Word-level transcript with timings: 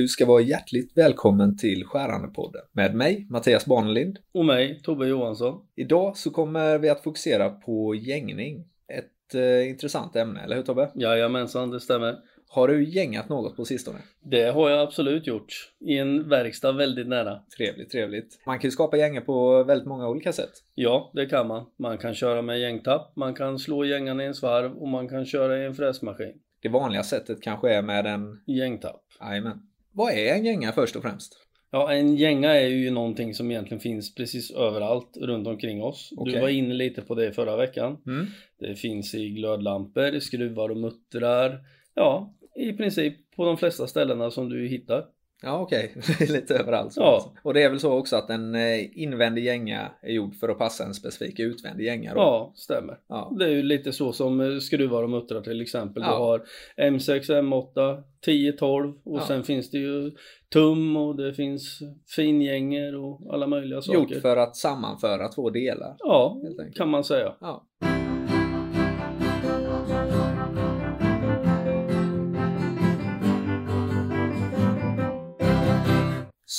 Du 0.00 0.08
ska 0.08 0.26
vara 0.26 0.42
hjärtligt 0.42 0.92
välkommen 0.96 1.56
till 1.56 1.84
Skärandepodden 1.84 2.62
med 2.72 2.94
mig, 2.94 3.26
Mattias 3.30 3.66
Barnelind. 3.66 4.18
Och 4.32 4.44
mig, 4.44 4.80
Tobbe 4.82 5.06
Johansson. 5.06 5.66
Idag 5.76 6.16
så 6.16 6.30
kommer 6.30 6.78
vi 6.78 6.88
att 6.88 7.02
fokusera 7.02 7.50
på 7.50 7.94
gängning. 7.94 8.64
Ett 8.88 9.34
eh, 9.34 9.70
intressant 9.70 10.16
ämne, 10.16 10.40
eller 10.40 10.56
hur 10.56 10.62
Tobbe? 10.62 10.90
Jajamensan, 10.94 11.70
det 11.70 11.80
stämmer. 11.80 12.16
Har 12.48 12.68
du 12.68 12.84
gängat 12.84 13.28
något 13.28 13.56
på 13.56 13.64
sistone? 13.64 13.98
Det 14.22 14.50
har 14.50 14.70
jag 14.70 14.80
absolut 14.80 15.26
gjort. 15.26 15.72
I 15.80 15.98
en 15.98 16.28
verkstad 16.28 16.72
väldigt 16.72 17.08
nära. 17.08 17.40
Trevligt, 17.56 17.90
trevligt. 17.90 18.42
Man 18.46 18.58
kan 18.58 18.68
ju 18.68 18.72
skapa 18.72 18.96
gänga 18.96 19.20
på 19.20 19.64
väldigt 19.64 19.88
många 19.88 20.08
olika 20.08 20.32
sätt. 20.32 20.52
Ja, 20.74 21.10
det 21.14 21.26
kan 21.26 21.46
man. 21.46 21.66
Man 21.78 21.98
kan 21.98 22.14
köra 22.14 22.42
med 22.42 22.60
gängtapp, 22.60 23.16
man 23.16 23.34
kan 23.34 23.58
slå 23.58 23.84
gängan 23.84 24.20
i 24.20 24.24
en 24.24 24.34
svarv 24.34 24.72
och 24.72 24.88
man 24.88 25.08
kan 25.08 25.26
köra 25.26 25.58
i 25.62 25.66
en 25.66 25.74
fräsmaskin. 25.74 26.34
Det 26.62 26.68
vanliga 26.68 27.02
sättet 27.02 27.42
kanske 27.42 27.74
är 27.74 27.82
med 27.82 28.06
en... 28.06 28.40
Gängtapp. 28.46 29.02
Jajamän. 29.20 29.69
Vad 30.00 30.12
är 30.12 30.34
en 30.34 30.44
gänga 30.44 30.72
först 30.72 30.96
och 30.96 31.02
främst? 31.02 31.36
Ja, 31.70 31.92
en 31.92 32.16
gänga 32.16 32.54
är 32.54 32.68
ju 32.68 32.90
någonting 32.90 33.34
som 33.34 33.50
egentligen 33.50 33.80
finns 33.80 34.14
precis 34.14 34.50
överallt 34.50 35.16
runt 35.20 35.46
omkring 35.46 35.82
oss. 35.82 36.12
Okej. 36.16 36.34
Du 36.34 36.40
var 36.40 36.48
inne 36.48 36.74
lite 36.74 37.02
på 37.02 37.14
det 37.14 37.32
förra 37.32 37.56
veckan. 37.56 37.96
Mm. 38.06 38.26
Det 38.58 38.74
finns 38.74 39.14
i 39.14 39.28
glödlampor, 39.28 40.20
skruvar 40.20 40.68
och 40.68 40.76
muttrar. 40.76 41.58
Ja, 41.94 42.34
i 42.56 42.72
princip 42.72 43.14
på 43.36 43.44
de 43.44 43.56
flesta 43.56 43.86
ställena 43.86 44.30
som 44.30 44.48
du 44.48 44.68
hittar. 44.68 45.04
Ja 45.42 45.60
okej, 45.60 45.94
lite 46.20 46.54
överallt. 46.54 46.92
Ja. 46.96 47.32
Och 47.42 47.54
det 47.54 47.62
är 47.62 47.70
väl 47.70 47.80
så 47.80 47.92
också 47.92 48.16
att 48.16 48.30
en 48.30 48.54
eh, 48.54 48.98
invändig 49.02 49.44
gänga 49.44 49.90
är 50.02 50.12
gjord 50.12 50.34
för 50.34 50.48
att 50.48 50.58
passa 50.58 50.84
en 50.84 50.94
specifik 50.94 51.38
utvändig 51.40 51.84
gänga 51.84 52.14
då? 52.14 52.20
Ja, 52.20 52.52
stämmer. 52.56 52.98
Ja. 53.08 53.32
Det 53.38 53.44
är 53.44 53.48
ju 53.50 53.62
lite 53.62 53.92
så 53.92 54.12
som 54.12 54.40
eh, 54.40 54.58
skruvar 54.58 55.02
och 55.02 55.10
muttrar 55.10 55.40
till 55.40 55.60
exempel. 55.60 56.02
Ja. 56.06 56.10
Du 56.10 56.16
har 56.16 56.42
M6, 56.90 57.20
M8, 57.42 58.02
10, 58.24 58.52
12 58.52 58.94
och 59.04 59.18
Ja. 59.20 59.26
sen 59.26 59.44
finns 59.44 59.70
det 59.70 59.78
ju 59.78 60.10
tum 60.52 60.96
och 60.96 61.16
det 61.16 61.34
finns 61.34 61.78
fingänger 62.16 62.96
och 62.96 63.34
alla 63.34 63.46
möjliga 63.46 63.82
saker. 63.82 63.98
Gjort 63.98 64.22
för 64.22 64.36
att 64.36 64.56
sammanföra 64.56 65.28
två 65.28 65.50
delar. 65.50 65.96
Ja, 65.98 66.36
kan 66.74 66.88
man 66.88 67.04
säga. 67.04 67.34
Ja. 67.40 67.66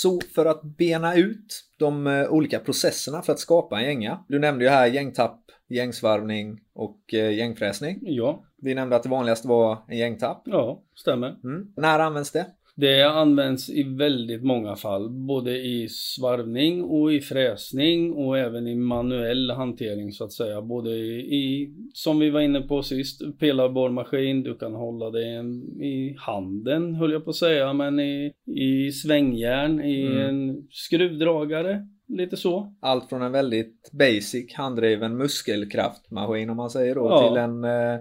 Så 0.02 0.22
för 0.36 0.46
att 0.46 0.64
bena 0.64 1.16
ut 1.16 1.64
de 1.80 2.08
eh, 2.08 2.30
olika 2.30 2.60
processerna 2.60 3.22
för 3.22 3.34
att 3.34 3.40
skapa 3.40 3.80
en 3.80 3.86
gänga. 3.86 4.26
Du 4.28 4.40
nämnde 4.40 4.66
ju 4.66 4.70
här 4.72 4.88
gängtapp, 4.88 5.40
gängsvarvning 5.70 6.60
och 6.74 7.14
eh, 7.14 7.32
gängfräsning. 7.32 8.00
Ja, 8.02 8.44
Vi 8.58 8.76
nämnde 8.76 8.96
att 8.96 9.04
det 9.04 9.10
vanligaste 9.10 9.48
var 9.48 9.78
en 9.88 9.98
gängtapp. 9.98 10.42
ja, 10.46 10.84
stämmer. 10.96 11.36
Mm. 11.44 11.74
När 11.78 12.00
används 12.00 12.32
det? 12.32 12.46
Det 12.76 13.02
används 13.04 13.70
i 13.70 13.84
väldigt 13.84 14.44
många 14.44 14.76
fall, 14.76 15.10
både 15.10 15.58
i 15.58 15.88
svarvning 15.90 16.84
och 16.84 17.14
i 17.14 17.20
fräsning 17.22 18.14
och 18.14 18.38
även 18.38 18.68
i 18.68 18.76
manuell 18.76 19.52
hantering 19.52 20.12
så 20.12 20.24
att 20.24 20.32
säga. 20.32 20.62
Både 20.62 20.90
i, 20.90 21.74
som 21.94 22.20
vi 22.20 22.30
var 22.30 22.42
inne 22.42 22.62
på 22.62 22.84
sist, 22.84 23.22
pelarborrmaskin, 23.40 24.44
du 24.44 24.58
kan 24.58 24.74
hålla 24.74 25.10
det 25.10 25.22
i- 25.22 25.86
i 25.86 26.16
handen 26.20 26.96
höll 26.96 27.12
jag 27.12 27.24
på 27.24 27.30
att 27.30 27.36
säga, 27.36 27.74
men 27.74 28.00
i, 28.00 28.32
i 28.56 28.92
svängjärn, 28.92 29.82
i 29.84 30.02
Mm. 30.06 30.18
en 30.18 30.68
skruvdragare, 30.70 31.88
lite 32.08 32.38
så. 32.38 32.74
Allt 32.82 33.10
från 33.10 33.22
en 33.22 33.32
väldigt 33.32 33.90
basic 33.92 34.54
handdriven 34.54 35.18
muskelkraftmaskin 35.18 36.50
om 36.50 36.58
man 36.58 36.70
säger 36.70 36.96
då 36.96 37.02
Ja. 37.10 37.28
till 37.30 37.38
en 37.38 37.64
eh, 37.64 38.00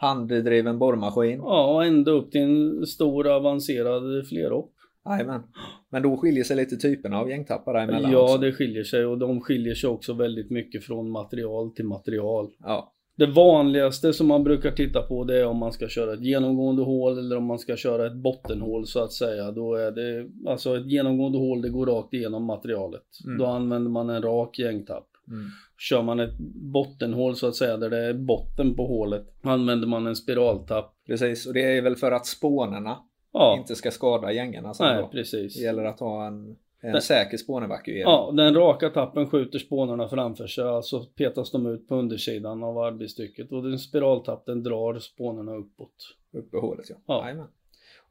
handdriven 0.00 0.78
borrmaskin. 0.78 1.38
Ja, 1.38 1.84
ända 1.84 2.10
upp 2.10 2.30
till 2.30 2.40
en 2.40 2.86
stor 2.86 3.28
avancerad 3.28 4.26
flerhopp. 4.28 4.72
Jajamän. 5.04 5.42
Men 5.90 6.02
då 6.02 6.16
skiljer 6.16 6.44
sig 6.44 6.56
lite 6.56 6.76
typerna 6.76 7.18
av 7.18 7.30
gängtappar 7.30 7.74
däremellan 7.74 8.12
Ja, 8.12 8.22
också. 8.22 8.38
det 8.38 8.52
skiljer 8.52 8.84
sig 8.84 9.06
och 9.06 9.18
de 9.18 9.40
skiljer 9.40 9.74
sig 9.74 9.90
också 9.90 10.12
väldigt 10.12 10.50
mycket 10.50 10.84
från 10.84 11.10
material 11.10 11.70
till 11.70 11.84
material. 11.84 12.50
Ja. 12.64 12.92
Det 13.16 13.26
vanligaste 13.26 14.12
som 14.12 14.26
man 14.26 14.44
brukar 14.44 14.70
titta 14.70 15.02
på 15.02 15.24
det 15.24 15.40
är 15.40 15.46
om 15.46 15.56
man 15.56 15.72
ska 15.72 15.88
köra 15.88 16.12
ett 16.12 16.24
genomgående 16.24 16.82
hål 16.82 17.18
eller 17.18 17.36
om 17.36 17.44
man 17.44 17.58
ska 17.58 17.76
köra 17.76 18.06
ett 18.06 18.16
bottenhål 18.16 18.86
så 18.86 19.00
att 19.00 19.12
säga. 19.12 19.50
Då 19.50 19.74
är 19.74 19.90
det 19.90 20.26
alltså 20.50 20.76
ett 20.76 20.86
genomgående 20.86 21.38
hål 21.38 21.62
det 21.62 21.68
går 21.68 21.86
rakt 21.86 22.14
igenom 22.14 22.44
materialet. 22.44 23.06
Mm. 23.26 23.38
Då 23.38 23.46
använder 23.46 23.90
man 23.90 24.10
en 24.10 24.22
rak 24.22 24.58
gängtapp. 24.58 25.06
Mm. 25.30 25.46
Kör 25.78 26.02
man 26.02 26.20
ett 26.20 26.38
bottenhål 26.72 27.36
så 27.36 27.46
att 27.46 27.54
säga 27.56 27.76
där 27.76 27.90
det 27.90 27.98
är 28.06 28.14
botten 28.14 28.74
på 28.74 28.86
hålet 28.86 29.26
använder 29.42 29.88
man 29.88 30.06
en 30.06 30.16
spiraltapp. 30.16 30.94
Precis, 31.06 31.46
och 31.46 31.54
det 31.54 31.62
är 31.76 31.82
väl 31.82 31.96
för 31.96 32.12
att 32.12 32.26
spånerna 32.26 32.98
Ja, 33.32 33.56
inte 33.58 33.74
ska 33.76 33.90
skada 33.90 34.32
gängarna 34.32 34.74
sen 34.74 34.86
nej 34.86 35.02
då. 35.02 35.08
precis. 35.08 35.54
Det 35.56 35.62
gäller 35.62 35.84
att 35.84 36.00
ha 36.00 36.26
en, 36.26 36.56
en 36.80 36.92
Den- 36.92 37.02
säker 37.02 37.36
spånevakuering. 37.36 38.02
Ja, 38.02 38.30
den 38.36 38.54
raka 38.54 38.90
tappen 38.90 39.30
skjuter 39.30 39.58
spånarna 39.58 40.08
framför 40.08 40.46
sig, 40.46 40.64
alltså 40.64 41.04
petas 41.04 41.50
de 41.50 41.66
ut 41.66 41.88
på 41.88 41.94
undersidan 41.96 42.62
av 42.62 42.78
arbetsstycket 42.78 43.52
och 43.52 43.62
den 43.62 43.78
spiraltappen 43.78 44.62
drar 44.62 44.98
spånarna 44.98 45.52
uppåt. 45.56 46.16
Uppe 46.32 46.56
i 46.56 46.60
hålet 46.60 46.86
ja. 46.88 46.96
Ja. 47.06 47.46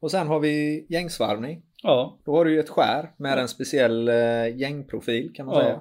Och 0.00 0.10
sen 0.10 0.26
har 0.26 0.40
vi 0.40 0.86
gängsvarvning. 0.88 1.62
Ja, 1.82 2.18
Då 2.24 2.36
har 2.36 2.44
du 2.44 2.52
ju 2.52 2.60
ett 2.60 2.68
skär 2.68 3.10
med 3.16 3.38
en 3.38 3.48
speciell 3.48 4.08
eh, 4.08 4.56
gängprofil 4.56 5.32
kan 5.34 5.46
man 5.46 5.54
Ja. 5.54 5.62
säga. 5.62 5.80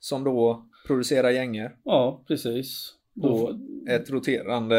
Som 0.00 0.24
då 0.24 0.67
producerar 0.88 1.30
gängor. 1.30 1.76
ja 1.84 2.24
precis. 2.28 2.94
Då, 3.14 3.58
Ett 3.90 4.10
roterande 4.10 4.76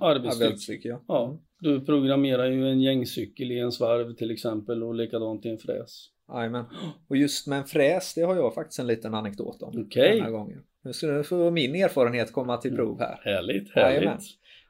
arbetsstycke. 0.00 0.88
Ja. 0.88 1.02
ja, 1.08 1.38
du 1.60 1.80
programmerar 1.80 2.46
ju 2.46 2.68
en 2.68 2.80
gängcykel 2.80 3.52
i 3.52 3.58
en 3.58 3.72
svarv 3.72 4.12
till 4.14 4.30
exempel 4.30 4.82
och 4.82 4.94
likadant 4.94 5.46
i 5.46 5.48
en 5.48 5.58
fräs. 5.58 6.06
Jajamän. 6.34 6.64
Och 7.08 7.16
just 7.16 7.46
med 7.46 7.58
en 7.58 7.64
fräs, 7.64 8.14
det 8.14 8.22
har 8.22 8.36
jag 8.36 8.54
faktiskt 8.54 8.78
en 8.78 8.86
liten 8.86 9.14
anekdot 9.14 9.62
om. 9.62 9.84
Okej. 9.86 10.12
Den 10.16 10.24
här 10.24 10.30
gången. 10.30 10.62
Nu 10.84 10.92
ska 10.92 11.06
du 11.06 11.24
få 11.24 11.50
min 11.50 11.74
erfarenhet 11.74 12.32
komma 12.32 12.56
till 12.56 12.74
prov 12.76 13.00
här. 13.00 13.20
Härligt, 13.24 13.76
Jajamän. 13.76 14.08
härligt. 14.08 14.24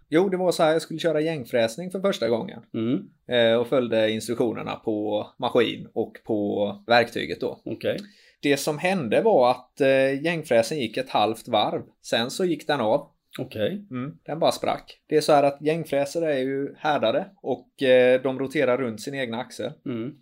Jo, 0.09 0.29
det 0.29 0.37
var 0.37 0.53
så 0.53 0.63
här, 0.63 0.73
jag 0.73 0.83
skulle 0.83 1.01
köra 1.01 1.21
gängfräsning 1.21 1.91
för 1.91 2.01
första 2.01 2.29
gången. 2.29 2.61
Mm, 2.75 2.99
Eh, 3.29 3.57
och 3.61 3.67
följde 3.67 4.11
instruktionerna 4.11 4.75
på 4.77 5.27
maskin 5.39 5.89
och 5.93 6.13
på 6.25 6.85
verktyget 6.87 7.41
då. 7.41 7.61
okej. 7.65 7.97
Det 8.43 8.57
som 8.57 8.79
hände 8.79 9.23
var 9.23 9.51
att 9.51 9.81
eh, 9.81 10.23
gängfräsen 10.25 10.79
gick 10.79 10.97
ett 10.97 11.11
halvt 11.11 11.49
varv. 11.49 11.83
Sen 12.03 12.31
så 12.31 12.45
gick 12.45 12.67
den 12.67 12.81
av. 12.81 13.09
Okej. 13.39 13.87
Mm, 13.91 14.19
den 14.23 14.39
bara 14.39 14.53
sprack. 14.53 15.01
Det 15.07 15.17
är 15.17 15.21
så 15.21 15.33
här 15.33 15.43
att 15.43 15.63
gängfräser 15.63 16.23
är 16.23 16.39
ju 16.39 16.75
härdade 16.79 17.31
och 17.43 17.83
eh, 17.83 18.23
de 18.23 18.39
roterar 18.39 18.79
runt 18.79 19.01
sin 19.01 19.15
egna 19.15 19.39
axel. 19.41 19.73
Mm, 19.87 20.15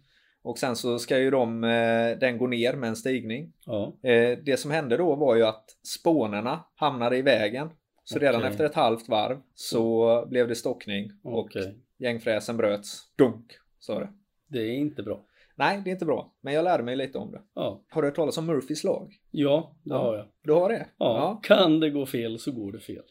Och 0.43 0.59
sen 0.59 0.77
så 0.77 0.99
ska 0.99 1.19
ju 1.19 1.31
de, 1.31 1.65
eh, 1.65 2.19
den 2.19 2.39
gå 2.39 2.47
ner 2.47 2.73
med 2.75 2.89
en 2.89 2.97
stigning. 2.97 3.53
ja, 3.67 3.97
Eh, 4.03 4.39
det 4.39 4.57
som 4.61 4.71
hände 4.71 4.97
då 4.97 5.15
var 5.17 5.37
ju 5.37 5.45
att 5.45 5.65
spånerna 5.87 6.65
hamnade 6.77 7.17
i 7.17 7.23
vägen. 7.23 7.71
Så 8.05 8.19
redan 8.19 8.41
Okej. 8.41 8.51
efter 8.51 8.65
ett 8.65 8.75
halvt 8.75 9.09
varv 9.09 9.39
så 9.55 10.27
blev 10.31 10.49
det 10.49 10.55
stockning 10.55 11.11
och 11.25 11.39
okej. 11.39 11.75
gängfräsen 11.99 12.57
bröts. 12.57 13.03
Dunk, 13.19 13.53
sa 13.79 13.99
det. 14.01 14.09
Det 14.49 14.59
är 14.59 14.73
inte 14.75 15.03
bra. 15.03 15.25
Nej, 15.59 15.81
det 15.85 15.91
är 15.91 15.93
inte 15.93 16.05
bra. 16.05 16.33
Men 16.41 16.55
jag 16.55 16.65
lärde 16.65 16.83
mig 16.83 16.97
lite 16.97 17.19
om 17.19 17.31
det. 17.33 17.41
Ja, 17.55 17.83
Har 17.91 18.03
du 18.03 18.09
hört 18.09 18.15
talas 18.17 18.39
om 18.39 18.47
Murphys 18.47 18.85
lag? 18.85 19.13
ja 19.31 19.77
det 19.85 19.91
Ja. 19.91 19.99
har 19.99 20.17
jag. 20.17 20.27
Du 20.43 20.53
har 20.53 20.69
det? 20.69 20.87
Ja. 20.99 21.41
kan 21.43 21.81
det 21.81 21.91
gå 21.91 22.07
fel 22.07 22.39
så 22.39 22.53
går 22.53 22.73
det 22.73 22.81
fel. 22.81 23.03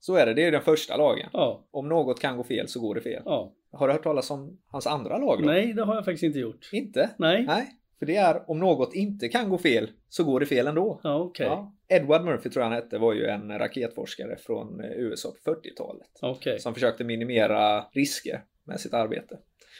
Så 0.00 0.14
är 0.14 0.26
det. 0.26 0.34
Det 0.34 0.44
är 0.44 0.52
den 0.52 0.62
första 0.62 0.96
lagen. 0.96 1.28
Ja, 1.32 1.64
Om 1.70 1.88
något 1.88 2.20
kan 2.20 2.36
gå 2.36 2.44
fel 2.44 2.68
så 2.68 2.80
går 2.80 2.94
det 2.94 3.00
fel. 3.00 3.22
ja. 3.24 3.52
Har 3.72 3.86
du 3.88 3.92
hört 3.92 4.02
talas 4.02 4.30
om 4.30 4.58
hans 4.66 4.86
andra 4.86 5.18
lag 5.18 5.38
då? 5.42 5.46
Nej, 5.46 5.72
det 5.72 5.82
har 5.84 5.94
jag 5.94 6.04
faktiskt 6.04 6.22
inte 6.24 6.38
gjort. 6.38 6.68
Inte? 6.72 7.10
Nej. 7.18 7.44
Nej. 7.46 7.66
För 7.98 8.06
det 8.06 8.16
är 8.16 8.50
om 8.50 8.58
något 8.58 8.94
inte 8.94 9.28
kan 9.28 9.48
gå 9.50 9.58
fel 9.58 9.90
så 10.08 10.24
går 10.24 10.40
det 10.40 10.46
fel 10.46 10.66
ändå. 10.66 11.00
Ja, 11.02 11.18
okej. 11.18 11.46
Ja. 11.46 11.72
Edward 11.88 12.24
Murphy 12.24 12.50
tror 12.50 12.62
jag 12.64 12.70
han 12.70 12.82
hette 12.82 12.98
var 12.98 13.12
ju 13.12 13.26
en 13.26 13.58
raketforskare 13.58 14.36
från 14.36 14.80
eh, 14.80 14.90
USA 14.90 15.28
på 15.44 15.50
40-talet. 15.50 16.08
Okej. 16.22 16.58
Som 16.60 16.74
försökte 16.74 17.04
minimera 17.04 17.82
risker 17.92 18.44
med 18.64 18.80
sitt 18.80 18.94
arbete. 18.94 19.38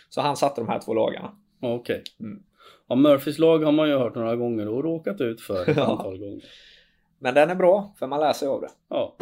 Så 0.08 0.20
han 0.20 0.36
satte 0.36 0.60
de 0.60 0.68
här 0.68 0.78
två 0.80 0.94
lagarna. 0.94 1.38
Okej. 1.74 2.02
Mm. 2.20 2.42
Ja, 2.88 2.94
Murphys 2.94 3.38
lag 3.38 3.58
har 3.58 3.72
man 3.72 3.88
ju 3.88 3.98
hört 3.98 4.14
några 4.14 4.36
gånger 4.36 4.68
och 4.68 4.84
råkat 4.84 5.20
ut 5.20 5.40
för 5.40 5.70
ett 5.70 5.78
antal 5.88 6.18
gånger. 6.18 6.44
Men 7.18 7.34
den 7.34 7.50
är 7.50 7.54
bra 7.54 7.94
för 7.98 8.06
man 8.06 8.20
lär 8.20 8.32
sig 8.32 8.48
av 8.48 8.60
det. 8.60 8.70
Ja. 8.88 9.16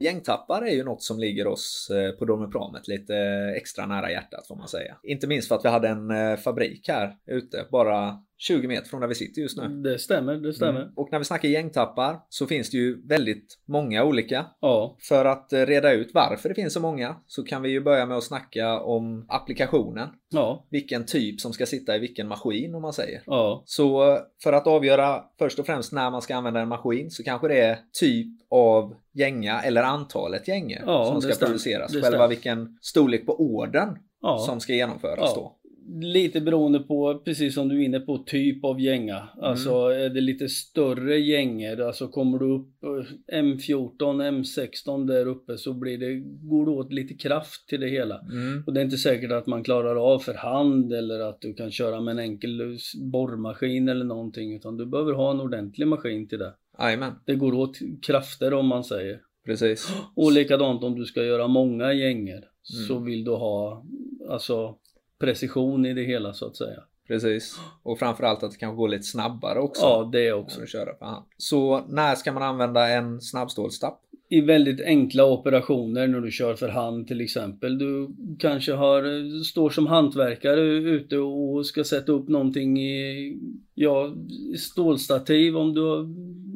Gängtappar 0.00 0.62
är 0.62 0.74
ju 0.74 0.84
något 0.84 1.02
som 1.02 1.18
ligger 1.18 1.46
oss 1.46 1.90
eh, 1.90 2.18
på 2.18 2.24
Domepramet 2.24 2.88
lite 2.88 3.14
extra 3.56 3.86
nära 3.86 4.10
hjärtat 4.10 4.46
får 4.46 4.56
man 4.56 4.68
säga. 4.68 4.96
Inte 5.02 5.26
minst 5.26 5.48
för 5.48 5.54
att 5.54 5.64
vi 5.64 5.68
hade 5.68 5.88
en 5.88 6.10
eh, 6.10 6.36
fabrik 6.36 6.88
här 6.88 7.16
ute 7.26 7.66
bara 7.70 8.22
20 8.38 8.68
meter 8.68 8.88
från 8.88 9.00
där 9.00 9.08
vi 9.08 9.14
sitter 9.14 9.42
just 9.42 9.56
nu. 9.58 9.68
Det 9.68 9.98
stämmer, 9.98 10.34
det 10.34 10.52
stämmer. 10.52 10.80
Mm. 10.80 10.92
Och 10.96 11.08
när 11.12 11.18
vi 11.18 11.24
snackar 11.24 11.48
gängtappar 11.48 12.20
så 12.28 12.46
finns 12.46 12.70
det 12.70 12.76
ju 12.76 13.06
väldigt 13.08 13.58
många 13.68 14.04
olika. 14.04 14.46
Ja. 14.60 14.96
För 15.00 15.24
att 15.24 15.52
eh, 15.52 15.66
reda 15.66 15.92
ut 15.92 16.10
varför 16.14 16.48
det 16.48 16.54
finns 16.54 16.72
så 16.72 16.80
många 16.80 17.16
så 17.26 17.42
kan 17.44 17.62
vi 17.62 17.68
ju 17.70 17.80
börja 17.80 18.06
med 18.06 18.16
att 18.16 18.24
snacka 18.24 18.80
om 18.80 19.26
applikationen. 19.28 20.08
Ja. 20.28 20.66
Vilken 20.70 21.06
typ 21.06 21.40
som 21.40 21.52
ska 21.52 21.66
sitta 21.66 21.96
i 21.96 21.98
vilken 21.98 22.28
maskin 22.28 22.74
om 22.74 22.82
man 22.82 22.92
säger. 22.92 23.22
Ja. 23.26 23.62
Så 23.66 24.12
eh, 24.12 24.18
för 24.42 24.52
att 24.52 24.66
avgöra 24.66 25.22
först 25.38 25.58
och 25.58 25.66
främst 25.66 25.92
när 25.92 26.10
man 26.10 26.22
ska 26.22 26.36
använda 26.36 26.60
en 26.60 26.68
maskin 26.68 27.10
så 27.10 27.22
kanske 27.22 27.48
det 27.48 27.60
är 27.60 27.78
typ 28.00 28.26
av 28.50 28.94
gänga 29.12 29.60
eller 29.62 29.82
antalet 29.82 30.48
gängor 30.48 30.78
Ja, 30.86 31.06
som 31.12 31.22
ska 31.22 31.32
stämmer. 31.34 31.48
produceras. 31.48 31.92
Själva 31.92 32.26
vilken 32.26 32.78
storlek 32.82 33.26
på 33.26 33.40
orden 33.40 33.88
Ja. 34.22 34.38
som 34.38 34.60
ska 34.60 34.72
genomföras 34.72 35.18
Ja. 35.18 35.32
då. 35.34 35.56
Lite 36.00 36.40
beroende 36.40 36.78
på, 36.78 37.22
precis 37.24 37.54
som 37.54 37.68
du 37.68 37.80
är 37.80 37.84
inne 37.84 38.00
på, 38.00 38.18
typ 38.18 38.64
av 38.64 38.80
gänga. 38.80 39.28
Alltså 39.40 39.70
är 39.74 40.08
det 40.10 40.20
lite 40.20 40.48
större 40.48 41.18
gängor, 41.18 41.80
alltså 41.80 42.08
kommer 42.08 42.38
du 42.38 42.46
upp 42.54 42.84
eh, 43.30 43.40
M14, 43.42 43.98
M16 43.98 45.06
där 45.06 45.26
uppe 45.26 45.58
så 45.58 45.72
blir 45.72 45.98
det, 45.98 46.14
går 46.48 46.64
det 46.66 46.70
åt 46.72 46.92
lite 46.92 47.14
kraft 47.14 47.68
till 47.68 47.80
det 47.80 47.88
hela. 47.88 48.20
Mm. 48.20 48.62
Och 48.66 48.72
det 48.72 48.80
är 48.80 48.84
inte 48.84 48.96
säkert 48.98 49.32
att 49.32 49.46
man 49.46 49.64
klarar 49.64 49.96
av 50.14 50.18
för 50.18 50.34
hand 50.34 50.92
eller 50.92 51.20
att 51.20 51.40
du 51.40 51.54
kan 51.54 51.70
köra 51.70 52.00
med 52.00 52.12
en 52.12 52.18
enkel 52.18 52.78
borrmaskin 53.12 53.88
eller 53.88 54.04
någonting 54.04 54.54
utan 54.56 54.76
du 54.76 54.86
behöver 54.86 55.12
ha 55.12 55.30
en 55.30 55.40
ordentlig 55.40 55.86
maskin 55.86 56.28
till 56.28 56.38
det. 56.38 56.54
Jajamän, 56.78 57.12
Det 57.24 57.34
går 57.34 57.54
åt 57.54 57.78
krafter 58.06 58.54
om 58.54 58.66
man 58.66 58.84
säger. 58.84 59.20
precis. 59.44 59.92
Och 60.14 60.32
likadant 60.32 60.84
om 60.84 60.94
du 60.94 61.04
ska 61.04 61.24
göra 61.24 61.48
många 61.48 61.92
gängor 61.92 62.40
så 62.62 62.92
Mm. 62.94 63.04
vill 63.04 63.24
du 63.24 63.30
ha 63.30 63.84
alltså 64.28 64.74
precision 65.18 65.86
i 65.86 65.94
det 65.94 66.02
hela 66.02 66.32
så 66.32 66.46
att 66.46 66.56
säga. 66.56 66.82
Precis. 67.06 67.58
Och 67.82 67.98
framförallt 67.98 68.42
att 68.42 68.50
det 68.50 68.56
kanske 68.56 68.76
går 68.76 68.88
lite 68.88 69.02
snabbare 69.02 69.58
också. 69.58 69.82
Ja, 69.82 70.08
det 70.12 70.32
också. 70.32 70.60
du 70.60 70.66
kör 70.66 70.96
för 70.98 71.06
hand. 71.06 71.24
Så 71.36 71.84
när 71.88 72.14
ska 72.14 72.32
man 72.32 72.42
använda 72.42 72.88
en 72.88 73.20
snabbstålstapp? 73.20 74.00
I 74.28 74.40
väldigt 74.40 74.80
enkla 74.80 75.24
operationer 75.24 76.06
när 76.06 76.20
du 76.20 76.30
kör 76.30 76.54
för 76.54 76.68
hand 76.68 77.08
till 77.08 77.20
exempel. 77.20 77.78
Du 77.78 78.08
kanske 78.38 78.72
har, 78.72 79.02
står 79.44 79.70
som 79.70 79.86
hantverkare 79.86 80.60
ute 80.60 81.18
och 81.18 81.66
ska 81.66 81.84
sätta 81.84 82.12
upp 82.12 82.28
någonting 82.28 82.80
i 82.80 83.36
ja, 83.74 84.14
stålstativ 84.58 85.56
om 85.56 85.74
du 85.74 85.80
har 85.80 86.06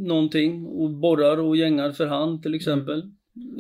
någonting 0.08 0.66
och 0.66 0.90
borrar 0.90 1.38
och 1.38 1.56
gängar 1.56 1.92
för 1.92 2.06
hand 2.06 2.42
till 2.42 2.54
exempel. 2.54 3.10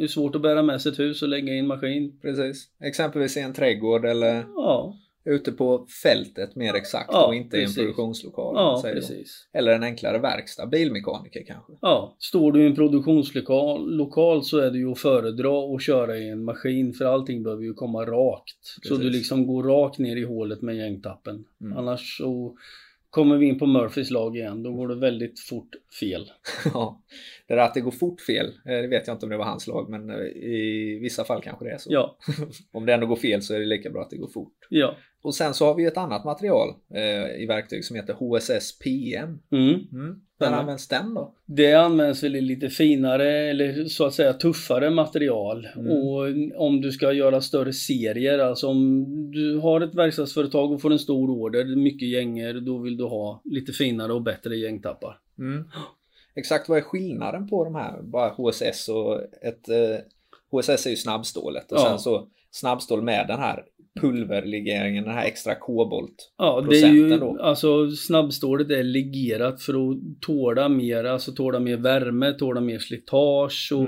Det 0.00 0.04
är 0.04 0.08
svårt 0.08 0.34
att 0.34 0.42
bära 0.42 0.62
med 0.62 0.82
sig 0.82 0.92
ett 0.92 0.98
hus 0.98 1.22
och 1.22 1.28
lägga 1.28 1.52
i 1.52 1.58
en 1.58 1.66
maskin. 1.66 2.18
Precis. 2.22 2.68
Exempelvis 2.84 3.36
i 3.36 3.40
en 3.40 3.52
trädgård 3.52 4.04
eller 4.04 4.44
Ja, 4.56 4.94
ute 5.24 5.52
på 5.52 5.86
fältet 6.02 6.56
mer 6.56 6.74
exakt 6.74 7.08
Ja, 7.12 7.26
och 7.26 7.34
inte 7.34 7.56
i 7.56 7.60
en 7.60 7.64
precis. 7.66 7.78
produktionslokal. 7.78 8.54
ja 8.56 8.82
precis. 8.92 9.48
Eller 9.52 9.72
en 9.72 9.82
enklare 9.82 10.18
verkstad, 10.18 10.66
bilmekaniker 10.66 11.42
kanske. 11.46 11.72
Ja, 11.80 12.16
står 12.18 12.52
du 12.52 12.62
i 12.62 12.66
en 12.66 12.74
produktionslokal 12.74 13.96
lokal 13.96 14.44
så 14.44 14.58
är 14.58 14.70
det 14.70 14.78
ju 14.78 14.92
att 14.92 14.98
föredra 14.98 15.74
att 15.74 15.82
köra 15.82 16.18
i 16.18 16.28
en 16.28 16.44
maskin 16.44 16.92
för 16.92 17.04
allting 17.04 17.42
behöver 17.42 17.62
ju 17.62 17.74
komma 17.74 18.04
rakt. 18.04 18.64
Så 18.64 18.80
Precis. 18.88 18.98
du 19.04 19.10
liksom 19.10 19.46
går 19.46 19.62
rakt 19.62 19.98
ner 19.98 20.16
i 20.16 20.24
hålet 20.24 20.62
med 20.62 20.76
gängtappen. 20.76 21.44
Mm. 21.60 21.76
Annars 21.78 22.16
så 22.18 22.56
kommer 23.10 23.36
vi 23.36 23.46
in 23.46 23.58
på 23.58 23.66
Murphys 23.66 24.10
lag 24.10 24.36
igen, 24.36 24.62
då 24.62 24.72
går 24.72 24.88
det 24.88 24.94
väldigt 24.94 25.40
fort 25.40 25.70
fel. 26.00 26.30
Ja, 26.74 27.02
det 27.46 27.54
där 27.54 27.62
att 27.62 27.74
det 27.74 27.80
går 27.80 27.90
fort 27.90 28.20
fel, 28.20 28.46
eh, 28.46 28.52
det 28.64 28.86
vet 28.86 29.06
jag 29.06 29.14
inte 29.14 29.26
om 29.26 29.30
det 29.30 29.36
var 29.36 29.44
hans 29.44 29.66
lag, 29.66 29.90
men 29.90 30.10
eh, 30.10 30.16
i 30.36 30.98
vissa 31.02 31.24
fall 31.24 31.42
kanske 31.42 31.64
det 31.64 31.70
är 31.70 31.78
så. 31.78 31.92
Ja, 31.92 32.16
Om 32.72 32.86
det 32.86 32.94
ändå 32.94 33.06
går 33.06 33.16
fel 33.16 33.42
så 33.42 33.54
är 33.54 33.58
det 33.60 33.66
lika 33.66 33.90
bra 33.90 34.02
att 34.02 34.10
det 34.10 34.16
går 34.16 34.28
fort. 34.28 34.66
ja. 34.68 34.96
Och 35.22 35.34
sen 35.34 35.54
så 35.54 35.66
har 35.66 35.74
vi 35.74 35.84
ett 35.84 35.96
annat 35.96 36.24
material 36.24 36.74
eh, 36.94 37.42
i 37.42 37.46
verktyg 37.46 37.84
som 37.84 37.96
heter 37.96 38.14
HSS 38.14 38.78
PM. 38.78 39.38
Mm. 39.50 39.80
Mm. 39.92 40.20
När 40.40 40.52
används 40.52 40.88
den 40.88 41.14
då? 41.14 41.34
Det 41.46 41.74
används 41.74 42.22
väl 42.22 42.36
i 42.36 42.40
lite 42.40 42.70
finare 42.70 43.50
eller 43.50 43.84
så 43.84 44.06
att 44.06 44.14
säga 44.14 44.32
tuffare 44.32 44.90
material. 44.90 45.68
Mm. 45.76 45.90
Och 45.92 46.26
om 46.66 46.80
du 46.80 46.92
ska 46.92 47.12
göra 47.12 47.40
större 47.40 47.72
serier, 47.72 48.38
alltså 48.38 48.68
om 48.68 49.06
du 49.32 49.56
har 49.56 49.80
ett 49.80 49.94
verkstadsföretag 49.94 50.72
och 50.72 50.80
får 50.80 50.92
en 50.92 50.98
stor 50.98 51.30
order, 51.30 51.76
mycket 51.76 52.08
gänger, 52.08 52.54
då 52.54 52.78
vill 52.78 52.96
du 52.96 53.04
ha 53.04 53.42
lite 53.44 53.72
finare 53.72 54.12
och 54.12 54.22
bättre 54.22 54.56
gängtappar. 54.56 55.18
Mm. 55.38 55.64
Exakt 56.34 56.68
vad 56.68 56.78
är 56.78 56.82
skillnaden 56.82 57.48
på 57.48 57.64
de 57.64 57.74
här? 57.74 58.02
Bara 58.02 58.28
HSS 58.28 58.88
och 58.88 59.20
ett... 59.42 59.68
Eh, 59.68 59.96
HSS 60.50 60.86
är 60.86 60.90
ju 60.90 60.96
snabbstålet 60.96 61.72
och 61.72 61.78
Ja. 61.78 61.84
sen 61.88 61.98
så 61.98 62.28
snabbstål 62.50 63.02
med 63.02 63.28
den 63.28 63.38
här 63.38 63.64
pulverlegeringen, 64.00 65.04
den 65.04 65.14
här 65.14 65.26
extra 65.26 65.54
kobolt. 65.54 66.32
Ja, 66.38 66.66
det 66.70 66.80
är 66.80 66.92
ju, 66.92 67.08
då. 67.18 67.38
alltså 67.42 67.90
snabbstålet 67.90 68.70
är 68.70 68.82
legerat 68.82 69.62
för 69.62 69.72
att 69.72 69.98
tåla 70.20 70.68
mer, 70.68 71.04
alltså 71.04 71.32
tåla 71.32 71.60
mer 71.60 71.76
värme, 71.76 72.32
tåla 72.32 72.60
mer 72.60 72.78
slitage 72.78 73.70
och 73.74 73.86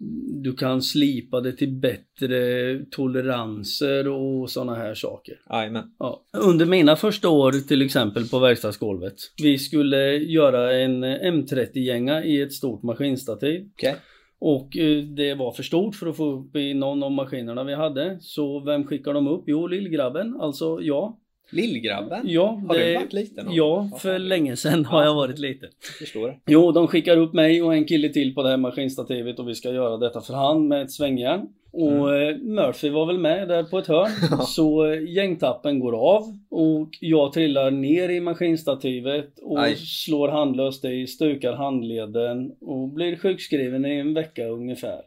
Mm. 0.00 0.42
du 0.42 0.52
kan 0.52 0.82
slipa 0.82 1.40
det 1.40 1.52
till 1.52 1.72
bättre 1.72 2.78
toleranser 2.90 4.08
och 4.08 4.50
sådana 4.50 4.74
här 4.74 4.94
saker. 4.94 5.34
Jajamän. 5.50 5.84
Ja. 5.98 6.24
Under 6.36 6.66
mina 6.66 6.96
första 6.96 7.28
år 7.28 7.52
till 7.52 7.82
exempel 7.82 8.28
på 8.28 8.38
verkstadsgolvet. 8.38 9.14
Vi 9.42 9.58
skulle 9.58 10.16
göra 10.16 10.72
en 10.72 11.04
M30-gänga 11.04 12.24
i 12.24 12.40
ett 12.40 12.52
stort 12.52 12.82
maskinstativ. 12.82 13.68
Okej. 13.74 13.96
Och 14.40 14.76
eh, 14.76 15.02
det 15.02 15.34
var 15.34 15.52
för 15.52 15.62
stort 15.62 15.94
för 15.94 16.06
att 16.06 16.16
få 16.16 16.24
upp 16.32 16.56
i 16.56 16.74
någon 16.74 17.02
av 17.02 17.12
maskinerna 17.12 17.64
vi 17.64 17.74
hade. 17.74 18.18
Så 18.20 18.60
vem 18.60 18.84
skickar 18.84 19.14
de 19.14 19.28
upp? 19.28 19.44
Jo, 19.46 19.66
lillgrabben, 19.66 20.36
alltså 20.40 20.78
jag. 20.82 21.16
Lillgrabben? 21.50 22.20
Ja, 22.24 22.62
Har 22.68 22.74
det- 22.78 22.88
du 22.88 22.94
varit 22.94 23.12
liten? 23.12 23.46
Ja, 23.50 23.90
för 23.98 24.18
länge 24.18 24.56
sedan 24.56 24.84
har 24.84 25.04
jag 25.04 25.14
varit 25.14 25.38
liten. 25.38 25.68
Förstår. 25.98 26.38
Jo, 26.46 26.72
de 26.72 26.86
skickar 26.86 27.16
upp 27.16 27.32
mig 27.34 27.62
och 27.62 27.74
en 27.74 27.84
kille 27.84 28.08
till 28.08 28.34
på 28.34 28.42
det 28.42 28.48
här 28.48 28.56
maskinstativet 28.56 29.38
och 29.38 29.48
vi 29.48 29.54
ska 29.54 29.70
göra 29.72 29.96
detta 29.96 30.20
för 30.20 30.34
hand 30.34 30.68
med 30.68 30.82
ett 30.82 30.90
svängjärn. 30.92 31.40
Och 31.70 32.14
eh, 32.16 32.36
Murphy 32.36 32.90
var 32.90 33.06
väl 33.06 33.18
med 33.18 33.48
där 33.48 33.62
på 33.62 33.78
ett 33.78 33.86
hörn. 33.86 34.40
så 34.46 34.86
eh, 34.86 35.02
gängtappen 35.08 35.80
går 35.80 36.16
av 36.16 36.22
och 36.50 36.88
jag 37.00 37.32
trillar 37.32 37.70
ner 37.70 38.08
i 38.08 38.20
maskinstativet 38.20 39.38
och 39.42 39.62
Aj. 39.62 39.76
slår 39.76 40.28
handlöst 40.28 40.84
i, 40.84 41.06
stukar 41.06 41.52
handleden 41.52 42.52
och 42.60 42.88
blir 42.88 43.16
sjukskriven 43.16 43.86
i 43.86 43.98
en 43.98 44.14
vecka 44.14 44.46
ungefär. 44.46 45.00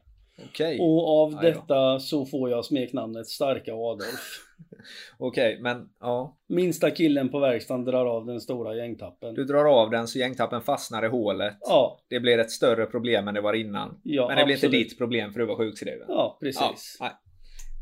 Okej. 0.50 0.80
Och 0.80 1.10
av 1.24 1.36
detta 1.42 2.00
så 2.00 2.26
får 2.26 2.50
jag 2.50 2.66
smeknamnet 2.66 3.28
Starka 3.28 3.74
Adolf. 3.74 4.48
Okej, 5.18 5.60
men 5.62 5.90
ja. 6.00 6.38
Minsta 6.50 6.92
killen 6.92 7.30
på 7.30 7.40
verkstaden 7.40 7.86
drar 7.86 8.06
av 8.06 8.26
den 8.26 8.42
stora 8.42 8.76
gängtappen. 8.76 9.34
Du 9.34 9.44
drar 9.44 9.66
av 9.82 9.90
den 9.90 10.08
så 10.08 10.20
gängtappen 10.20 10.62
fastnar 10.62 11.06
i 11.06 11.08
hålet. 11.08 11.58
Ja, 11.62 12.00
Det 12.10 12.20
blir 12.20 12.38
ett 12.38 12.52
större 12.52 12.86
problem 12.86 13.28
än 13.28 13.34
det 13.34 13.42
var 13.42 13.54
innan. 13.54 14.00
ja 14.04 14.28
men 14.28 14.38
det 14.38 14.46
blir 14.46 14.56
inte 14.56 14.68
ditt 14.68 14.98
problem 14.98 15.34
för 15.34 15.40
du 15.40 15.46
var 15.46 15.56
sjukskriven. 15.56 16.06
Ja, 16.08 16.38
precis. 16.42 16.98
Ja, 17.00 17.06
nej. 17.06 17.12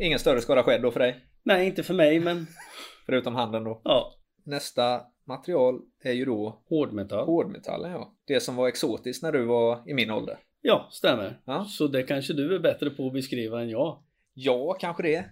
Ingen 0.08 0.20
större 0.20 0.42
skada 0.42 0.64
skedd 0.64 0.82
då 0.82 0.92
för 0.92 1.00
dig. 1.00 1.16
Nej, 1.44 1.68
inte 1.68 1.84
för 1.84 1.94
mig, 1.94 2.20
men 2.20 2.48
Förutom 3.06 3.36
handen 3.36 3.64
då. 3.64 3.82
ja. 3.84 4.14
Nästa 4.46 5.02
material 5.28 5.80
är 6.04 6.12
ju 6.14 6.26
då 6.26 6.64
Hårdmetall. 6.70 7.26
hårdmetallen 7.26 7.92
ja. 7.92 8.14
Det 8.28 8.40
som 8.40 8.56
var 8.56 8.68
exotiskt 8.68 9.24
när 9.24 9.32
du 9.32 9.46
var 9.46 9.90
i 9.90 9.94
min 9.94 10.12
ålder. 10.12 10.38
Ja, 10.62 10.88
stämmer. 10.92 11.40
Ja. 11.46 11.66
Så 11.70 11.88
det 11.88 12.04
kanske 12.04 12.34
du 12.34 12.56
är 12.56 12.60
bättre 12.60 12.90
på 12.90 13.08
att 13.08 13.14
beskriva 13.14 13.62
än 13.62 13.70
jag. 13.70 13.98
Ja, 14.34 14.78
kanske 14.80 15.04
det. 15.04 15.26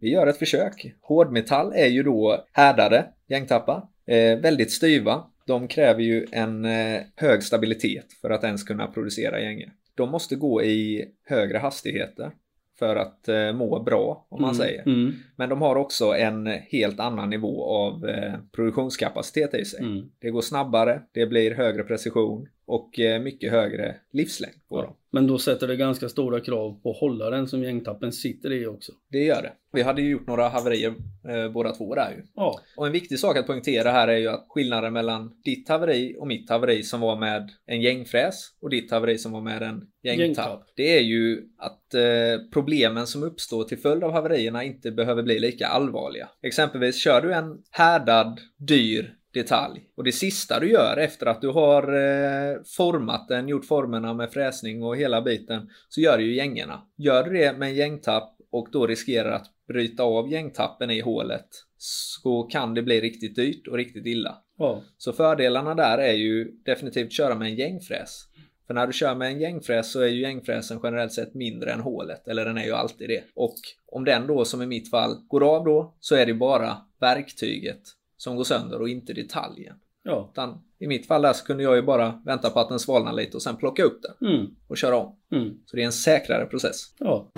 Vi 0.00 0.10
gör 0.10 0.26
ett 0.26 0.38
försök. 0.38 0.94
Hårdmetall 1.00 1.72
är 1.74 1.86
ju 1.86 2.02
då 2.02 2.44
härdade 2.52 3.06
gängtappar. 3.28 3.82
Eh, 4.06 4.38
väldigt 4.40 4.72
styva. 4.72 5.24
De 5.46 5.68
kräver 5.68 6.02
ju 6.02 6.26
en 6.32 6.64
eh, 6.64 7.00
hög 7.16 7.42
stabilitet 7.42 8.06
för 8.20 8.30
att 8.30 8.44
ens 8.44 8.62
kunna 8.64 8.86
producera 8.86 9.40
gängor. 9.40 9.70
De 9.94 10.10
måste 10.10 10.36
gå 10.36 10.62
i 10.62 11.04
högre 11.26 11.58
hastigheter 11.58 12.30
för 12.78 12.96
att 12.96 13.28
eh, 13.28 13.52
må 13.52 13.82
bra, 13.82 14.26
om 14.28 14.42
man 14.42 14.50
Mm, 14.54 14.58
säger. 14.66 14.82
Mm, 14.86 15.12
Men 15.36 15.48
de 15.48 15.62
har 15.62 15.76
också 15.76 16.04
en 16.14 16.46
helt 16.46 17.00
annan 17.00 17.30
nivå 17.30 17.64
av 17.64 18.08
eh, 18.08 18.34
produktionskapacitet 18.52 19.54
i 19.54 19.64
sig. 19.64 19.80
mm. 19.80 20.10
Det 20.18 20.30
går 20.30 20.40
snabbare, 20.40 21.02
det 21.12 21.26
blir 21.26 21.54
högre 21.54 21.82
precision 21.84 22.48
och 22.68 22.98
eh, 22.98 23.20
mycket 23.22 23.50
högre 23.50 23.96
livslängd 24.12 24.68
på 24.68 24.82
dem. 24.82 24.90
Ja. 24.90 24.96
Men 25.10 25.26
då 25.26 25.38
sätter 25.38 25.68
det 25.68 25.76
ganska 25.76 26.08
stora 26.08 26.40
krav 26.40 26.80
på 26.82 26.92
hållaren 26.92 27.48
som 27.48 27.62
gängtappen 27.62 28.12
sitter 28.12 28.52
i 28.52 28.66
också. 28.66 28.92
Det 29.10 29.18
gör 29.18 29.42
det. 29.42 29.52
Vi 29.72 29.82
hade 29.82 30.02
ju 30.02 30.10
gjort 30.10 30.26
några 30.26 30.48
haverier 30.48 30.94
eh, 31.28 31.52
båda 31.52 31.72
två 31.72 31.94
där 31.94 32.10
ju. 32.10 32.22
Ja, 32.34 32.60
Och 32.76 32.86
en 32.86 32.92
viktig 32.92 33.18
sak 33.18 33.36
att 33.36 33.46
poängtera 33.46 33.90
här 33.90 34.08
är 34.08 34.16
ju 34.16 34.28
att 34.28 34.46
skillnaden 34.48 34.92
mellan 34.92 35.40
ditt 35.44 35.68
haveri 35.68 36.16
och 36.18 36.26
mitt 36.26 36.50
haveri 36.50 36.82
som 36.82 37.00
var 37.00 37.16
med 37.16 37.50
en 37.66 37.80
gängfräs 37.80 38.48
och 38.60 38.70
ditt 38.70 38.90
haveri 38.90 39.18
som 39.18 39.32
var 39.32 39.40
med 39.40 39.62
en 39.62 39.88
gängtapp. 40.02 40.18
Gängtapp. 40.18 40.62
Det 40.76 40.98
är 40.98 41.02
ju 41.02 41.42
att 41.58 41.94
eh, 41.94 42.50
problemen 42.52 43.06
som 43.06 43.22
uppstår 43.22 43.64
till 43.64 43.78
följd 43.78 44.04
av 44.04 44.12
haverierna 44.12 44.64
inte 44.64 44.90
behöver 44.90 45.22
bli 45.22 45.38
lika 45.38 45.66
allvarliga. 45.66 46.28
Exempelvis 46.42 46.96
kör 46.96 47.20
du 47.20 47.34
en 47.34 47.58
härdad, 47.70 48.40
dyr 48.56 49.17
detalj 49.38 49.80
och 49.96 50.04
det 50.04 50.12
sista 50.12 50.60
du 50.60 50.70
gör 50.70 50.96
efter 50.96 51.26
att 51.26 51.40
du 51.40 51.48
har 51.48 51.82
eh, 51.82 52.56
format 52.76 53.28
den, 53.28 53.48
gjort 53.48 53.64
formerna 53.64 54.14
med 54.14 54.32
fräsning 54.32 54.82
och 54.82 54.96
hela 54.96 55.22
biten 55.22 55.70
så 55.88 56.00
gör 56.00 56.18
du 56.18 56.24
ju 56.24 56.34
gängorna. 56.34 56.82
Gör 56.96 57.24
du 57.24 57.32
det 57.32 57.58
med 57.58 57.68
en 57.68 57.74
gängtapp 57.74 58.36
och 58.50 58.68
då 58.72 58.86
riskerar 58.86 59.32
att 59.32 59.46
bryta 59.68 60.02
av 60.02 60.32
gängtappen 60.32 60.90
i 60.90 61.00
hålet 61.00 61.48
så 61.76 62.42
kan 62.42 62.74
det 62.74 62.82
bli 62.82 63.00
riktigt 63.00 63.36
dyrt 63.36 63.66
och 63.68 63.76
riktigt 63.76 64.06
illa. 64.06 64.38
Ja. 64.58 64.82
Så 64.98 65.12
fördelarna 65.12 65.74
där 65.74 65.98
är 65.98 66.12
ju 66.12 66.44
definitivt 66.64 67.12
köra 67.12 67.34
med 67.34 67.48
en 67.48 67.56
gängfräs. 67.56 68.24
För 68.66 68.74
när 68.74 68.86
du 68.86 68.92
kör 68.92 69.14
med 69.14 69.28
en 69.28 69.40
gängfräs 69.40 69.92
så 69.92 70.00
är 70.00 70.06
ju 70.06 70.20
gängfräsen 70.20 70.80
generellt 70.82 71.12
sett 71.12 71.34
mindre 71.34 71.72
än 71.72 71.80
hålet. 71.80 72.28
Eller 72.28 72.44
den 72.44 72.58
är 72.58 72.64
ju 72.64 72.72
alltid 72.72 73.08
det. 73.08 73.24
Och 73.34 73.54
om 73.86 74.04
den 74.04 74.26
då 74.26 74.44
som 74.44 74.62
i 74.62 74.66
mitt 74.66 74.90
fall 74.90 75.14
går 75.28 75.56
av 75.56 75.64
då 75.64 75.96
så 76.00 76.14
är 76.14 76.26
det 76.26 76.34
bara 76.34 76.76
verktyget 77.00 77.80
som 78.18 78.36
går 78.36 78.44
sönder 78.44 78.80
och 78.80 78.88
inte 78.88 79.12
detaljen. 79.12 79.74
Ja. 80.02 80.28
Utan 80.32 80.58
i 80.78 80.86
mitt 80.86 81.06
fall 81.06 81.22
där 81.22 81.32
så 81.32 81.44
kunde 81.44 81.62
jag 81.62 81.76
ju 81.76 81.82
bara 81.82 82.22
vänta 82.24 82.50
på 82.50 82.60
att 82.60 82.68
den 82.68 82.78
svalnar 82.78 83.12
lite 83.12 83.36
och 83.36 83.42
sen 83.42 83.56
plocka 83.56 83.82
upp 83.82 84.00
den 84.02 84.28
Mm. 84.34 84.46
och 84.68 84.76
köra 84.76 84.96
om. 84.96 85.16
Mm. 85.32 85.54
Så 85.66 85.76
det 85.76 85.82
är 85.82 85.86
en 85.86 85.92
säkrare 85.92 86.46
process. 86.46 86.94
Ja. 86.98 87.30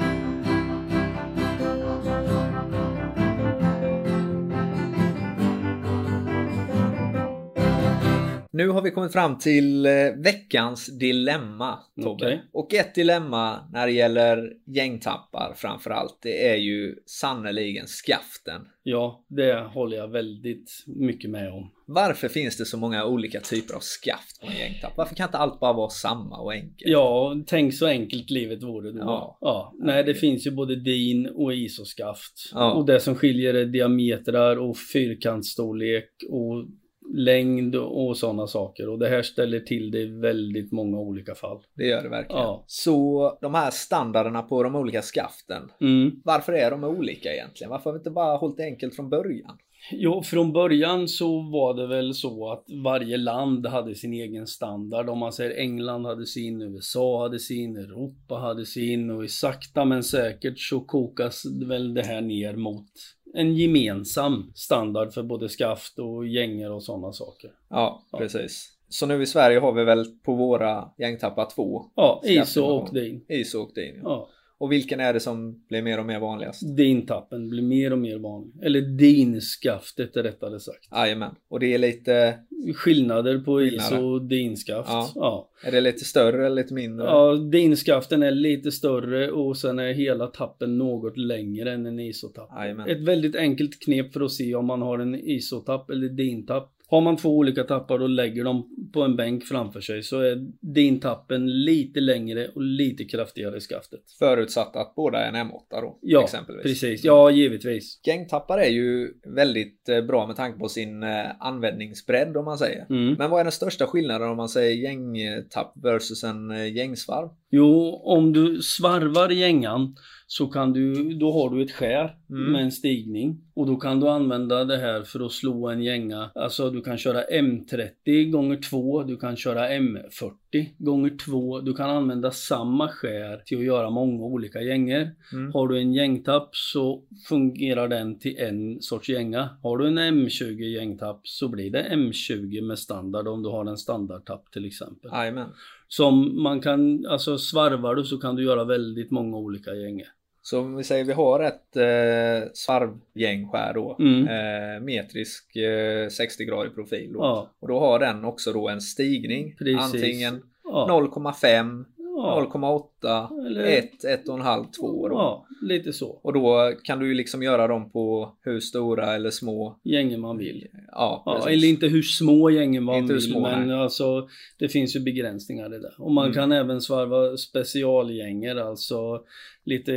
Nu 8.53 8.69
har 8.69 8.83
vi 8.83 8.91
kommit 8.91 9.13
fram 9.13 9.39
till 9.39 9.87
eh, 9.87 9.93
veckans 10.17 10.99
dilemma 10.99 11.79
Tobbe. 12.03 12.27
Okej. 12.27 12.43
Och 12.53 12.75
ett 12.75 12.95
dilemma 12.95 13.69
när 13.73 13.87
det 13.87 13.93
gäller 13.93 14.53
gängtappar 14.67 15.55
framförallt 15.57 16.19
det 16.23 16.49
är 16.49 16.57
ju 16.57 16.97
sannoliken 17.07 17.87
skaften. 17.87 18.63
Ja, 18.83 19.25
det 19.29 19.61
håller 19.61 19.97
jag 19.97 20.09
väldigt 20.09 20.85
mycket 20.87 21.31
med 21.31 21.53
om. 21.53 21.71
Varför 21.87 22.29
finns 22.29 22.57
det 22.57 22.65
så 22.65 22.77
många 22.77 23.05
olika 23.05 23.41
typer 23.41 23.75
av 23.75 23.81
skaft 23.81 24.41
på 24.41 24.47
en 24.47 24.59
gängtapp? 24.59 24.93
Varför 24.97 25.15
kan 25.15 25.27
inte 25.27 25.39
allt 25.39 25.61
bara 25.61 25.73
vara 25.73 25.91
samma 25.91 26.39
och 26.39 26.53
enkelt? 26.53 26.91
Ja, 26.91 27.37
tänk 27.47 27.75
så 27.75 27.87
enkelt 27.87 28.31
livet 28.31 28.63
vore 28.63 28.93
då. 28.93 28.99
Ja. 28.99 29.39
ja. 29.41 29.75
Nej, 29.79 30.05
det 30.05 30.15
finns 30.15 30.47
ju 30.47 30.51
både 30.51 30.77
din 30.77 31.27
och 31.27 31.55
isoskaft. 31.55 32.51
Ja. 32.55 32.73
Och 32.73 32.87
det 32.87 33.01
som 33.01 33.15
skiljer 33.15 33.55
är 33.55 33.67
diametrar 33.67 34.57
och 34.57 34.77
fyrkantsstorlek 34.93 36.11
och 36.31 36.67
längd 37.13 37.77
och 37.77 38.17
sådana 38.17 38.47
saker. 38.47 38.89
Och 38.89 38.99
det 38.99 39.09
här 39.09 39.23
ställer 39.23 39.61
till 39.61 39.91
det 39.91 39.99
i 39.99 40.07
väldigt 40.07 40.73
många 40.73 40.99
olika 40.99 41.35
fall. 41.35 41.59
Det 41.75 41.87
gör 41.87 42.03
det 42.03 42.09
verkligen. 42.09 42.43
Ja. 42.43 42.65
Så 42.67 43.39
de 43.41 43.55
här 43.55 43.71
standarderna 43.71 44.43
på 44.43 44.63
de 44.63 44.77
olika 44.77 45.03
skaften. 45.03 45.71
Mm. 45.81 46.21
Varför 46.25 46.53
är 46.53 46.71
de 46.71 46.85
olika 46.85 47.35
egentligen? 47.35 47.71
Varför 47.71 47.85
har 47.85 47.93
vi 47.93 47.99
inte 47.99 48.11
bara 48.11 48.37
hållit 48.37 48.57
det 48.57 48.65
enkelt 48.65 48.97
från 48.97 49.11
början? 49.11 49.59
Jo, 49.93 50.23
från 50.23 50.53
början 50.53 51.09
så 51.09 51.41
var 51.41 51.75
det 51.75 51.87
väl 51.87 52.15
så 52.15 52.53
att 52.53 52.65
varje 52.85 53.17
land 53.17 53.67
hade 53.67 53.95
sin 53.95 54.13
egen 54.13 54.47
standard. 54.47 55.09
Om 55.09 55.19
man 55.19 55.33
säger 55.33 55.57
England 55.57 56.05
hade 56.05 56.27
sin, 56.27 56.63
USA 56.63 57.23
hade 57.23 57.39
sin, 57.39 57.77
Europa 57.77 58.35
hade 58.35 58.67
sin 58.67 59.11
och 59.11 59.31
sakta 59.31 59.85
men 59.85 60.03
säkert 60.03 60.59
så 60.59 60.81
kokas 60.81 61.45
väl 61.67 61.95
det 61.95 62.03
här 62.03 62.21
ner 62.21 62.57
mot 62.57 62.91
en 63.35 63.55
gemensam 63.55 64.53
standard 64.55 65.13
för 65.13 65.23
både 65.23 65.49
skaft 65.49 65.99
och 65.99 66.27
gänger 66.27 66.73
och 66.73 66.83
sådana 66.83 67.13
saker. 67.13 67.51
Ja, 67.69 68.03
Ja. 68.13 68.19
precis. 68.19 68.77
Så 68.89 69.07
nu 69.07 69.23
i 69.23 69.27
Sverige 69.27 69.59
har 69.59 69.73
vi 69.73 69.85
väl 69.85 70.05
på 70.25 70.35
våra 70.35 70.89
gängtappar 70.99 71.47
två. 71.55 71.85
Ja, 71.95 72.23
ISO 72.25 72.63
och 72.65 72.95
DIN. 72.95 73.25
ISO 73.29 73.59
och 73.59 73.71
DIN. 73.75 74.01
Ja. 74.03 74.11
Ja, 74.11 74.29
Och 74.61 74.73
vilken 74.73 75.01
är 75.01 75.13
det 75.13 75.21
som 75.21 75.65
blir 75.69 75.83
mer 75.83 75.99
och 75.99 76.07
mer 76.07 76.21
vanligast? 76.21 76.77
DIN-tappen 76.77 77.49
blir 77.49 77.63
mer 77.63 77.93
och 77.93 77.99
mer 77.99 78.19
vanlig. 78.19 78.53
Eller 78.63 78.81
DIN-skaftet 78.81 80.17
är 80.17 80.23
rättare 80.23 80.61
sagt. 80.61 80.89
Jajamän. 80.93 81.35
Och 81.49 81.61
det 81.61 81.75
är 81.75 81.79
lite, 81.79 82.39
Skillnader 82.75 83.39
på 83.39 83.59
Skillnader. 83.59 83.97
ISO 83.97 84.05
och 84.05 84.23
DIN-skaft. 84.23 84.89
Ja. 84.89 85.11
ja. 85.15 85.51
är 85.65 85.73
det 85.73 85.81
lite 85.81 86.05
större 86.05 86.47
eller 86.47 86.57
lite 86.57 86.75
mindre? 86.75 87.07
Ja, 87.07 87.35
dinskaften 87.35 88.23
är 88.23 88.31
lite 88.31 88.73
större 88.73 89.31
och 89.31 89.57
sen 89.57 89.79
är 89.79 89.93
hela 89.93 90.27
tappen 90.27 90.79
något 90.79 91.17
längre 91.17 91.73
än 91.73 91.87
en 91.87 92.01
isotapp. 92.01 92.49
Jajamän. 92.57 92.89
Ett 92.89 93.01
väldigt 93.01 93.37
enkelt 93.37 93.81
knep 93.81 94.13
för 94.13 94.21
att 94.21 94.33
se 94.33 94.55
om 94.55 94.67
man 94.67 94.83
har 94.83 94.99
en 94.99 95.15
isotapp 95.15 95.91
eller 95.91 96.09
dintapp. 96.09 96.73
Har 96.91 97.01
man 97.01 97.17
två 97.17 97.37
olika 97.37 97.65
tappar 97.65 98.03
och 98.03 98.09
lägger 98.09 98.45
dem 98.45 98.69
på 98.93 99.03
en 99.03 99.17
bänk 99.17 99.45
framför 99.45 99.81
sig 99.81 100.03
så 100.03 100.21
är 100.21 100.37
dintappen 100.75 101.65
lite 101.65 102.01
längre 102.01 102.49
och 102.55 102.63
lite 102.63 103.05
kraftigare 103.05 103.57
i 103.57 103.61
skaftet. 103.61 104.01
Förutsatt 104.19 104.77
att 104.77 104.95
båda 104.95 105.19
är 105.19 105.29
en 105.29 105.35
M8 105.37 105.61
då, 105.71 105.99
Ja, 106.03 106.25
exempelvis. 106.25 106.63
precis. 106.63 107.05
Ja, 107.05 107.31
givetvis. 107.31 108.01
Gängtappar 108.07 108.59
är 108.59 108.69
ju 108.71 109.09
väldigt 109.35 109.89
eh, 109.89 110.01
bra 110.03 110.27
med 110.27 110.37
tanke 110.37 110.59
på 110.59 110.69
sin 110.69 111.03
eh, 111.03 111.27
användningsbredd 111.41 112.37
om 112.37 112.45
man 112.45 112.59
säger. 112.59 112.87
Mm. 112.91 113.15
Men 113.19 113.31
vad 113.31 113.41
är 113.41 113.45
den 113.45 113.53
största 113.53 113.87
skillnaden 113.87 114.29
om 114.29 114.37
man 114.37 114.49
säger 114.49 114.75
gängtapp 114.75 115.73
versus 115.83 116.25
en 116.25 116.51
eh, 116.51 116.77
gängsvarv? 116.77 117.29
Jo, 117.51 118.01
om 118.05 118.33
du 118.33 118.63
svarvar 118.63 119.29
gängan 119.31 119.97
så 120.33 120.47
kan 120.47 120.73
du, 120.73 121.15
då 121.15 121.33
har 121.33 121.51
du 121.51 121.63
ett 121.63 121.71
skär 121.73 122.17
Mm. 122.31 122.53
med 122.53 122.63
en 122.63 122.73
stigning. 122.73 123.41
Och 123.55 123.67
då 123.67 123.77
kan 123.77 124.01
du 124.01 124.09
använda 124.09 124.65
det 124.65 124.77
här 124.77 125.03
för 125.03 125.27
att 125.27 125.33
slå 125.33 125.69
en 125.69 125.83
gänga. 125.83 126.31
Alltså 126.35 126.71
du 126.71 126.81
kan 126.81 126.99
köra 126.99 127.23
M30 127.23 128.31
gånger 128.31 128.57
2, 128.57 129.03
du 129.03 129.17
kan 129.17 129.37
köra 129.37 129.69
M40 129.69 130.67
gånger 130.79 131.17
2. 131.17 131.61
Du 131.61 131.75
kan 131.75 131.91
använda 131.91 132.31
samma 132.31 132.89
skär 132.89 133.43
till 133.47 133.59
att 133.59 133.65
göra 133.65 133.91
många 133.91 134.25
olika 134.25 134.61
gänger. 134.61 135.11
Mm. 135.33 135.53
Har 135.53 135.69
du 135.69 135.79
en 135.79 135.93
gängtapp 135.93 136.57
så 136.57 137.03
fungerar 137.29 137.89
den 137.89 138.19
till 138.19 138.39
en 138.39 138.81
sorts 138.83 139.09
gänga. 139.09 139.49
Har 139.63 139.79
du 139.79 139.87
en 139.87 139.99
M20 139.99 140.63
gängtapp 140.63 141.21
så 141.25 141.49
blir 141.49 141.71
det 141.71 141.87
M20 141.91 142.63
med 142.63 142.79
standard 142.79 143.29
om 143.29 143.43
du 143.43 143.49
har 143.49 143.67
en 143.67 143.77
standardtapp 143.77 144.53
till 144.53 144.65
exempel. 144.67 145.11
Jajamän. 145.13 145.49
Som 145.89 146.43
man 146.43 146.61
kan, 146.61 147.07
alltså 147.07 147.39
svarvar 147.39 147.95
du 147.95 148.05
så 148.05 148.19
kan 148.19 148.37
du 148.37 148.45
göra 148.45 148.65
väldigt 148.65 149.11
många 149.11 149.37
olika 149.37 149.75
gänger. 149.75 150.07
Så 150.43 150.61
om 150.61 150.77
vi 150.77 150.85
säger 150.85 151.05
vi 151.05 151.13
har 151.13 151.41
ett 151.41 151.77
eh, 151.77 152.51
svarvgängskär 152.55 153.75
då. 153.75 153.97
Mm. 154.01 154.29
Eh, 154.29 154.81
metrisk 154.81 155.57
eh, 155.57 156.09
60 156.09 156.45
gradig 156.45 156.75
profil 156.75 157.13
då. 157.13 157.19
Ja. 157.19 157.51
Och 157.61 157.69
då 157.69 157.81
har 157.81 157.99
den 157.99 158.25
också 158.25 158.53
då 158.53 158.69
en 158.69 158.81
stigning. 158.81 159.57
Precis. 159.59 159.81
Antingen 159.81 160.43
Ja. 160.65 160.87
0,5, 160.91 161.85
ja. 162.23 162.49
0,8, 162.53 163.47
Eller- 163.47 163.65
1, 163.65 164.05
1,5, 164.05 164.67
2 164.81 165.09
då. 165.09 165.15
Ja, 165.15 165.47
lite 165.63 165.93
så. 165.93 166.09
Och 166.23 166.33
då 166.33 166.73
kan 166.85 166.99
du 166.99 167.09
ju 167.09 167.15
liksom 167.15 167.43
göra 167.43 167.67
dem 167.67 167.91
på 167.91 168.33
hur 168.45 168.61
stora 168.61 169.15
eller 169.15 169.31
små. 169.31 169.77
Gänger 169.85 170.19
man 170.19 170.39
vill. 170.39 170.67
Ja, 170.93 171.23
Ja, 171.27 171.49
eller 171.49 171.69
inte 171.69 171.87
hur 171.87 172.03
små 172.03 172.51
gänger 172.51 172.81
man 172.81 172.97
Inte 172.97 173.13
vill, 173.13 173.23
små, 173.23 173.41
men 173.41 173.69
nej. 173.69 173.77
alltså 173.79 174.29
det 174.59 174.69
finns 174.69 174.97
ju 174.97 175.01
begränsningar 175.01 175.75
i 175.75 175.79
det. 175.79 175.93
Och 175.99 176.13
man 176.13 176.25
Mm. 176.25 176.35
kan 176.35 176.53
även 176.53 176.81
svarva 176.81 177.37
specialgänger, 177.37 178.57
alltså 178.57 179.21
lite 179.65 179.93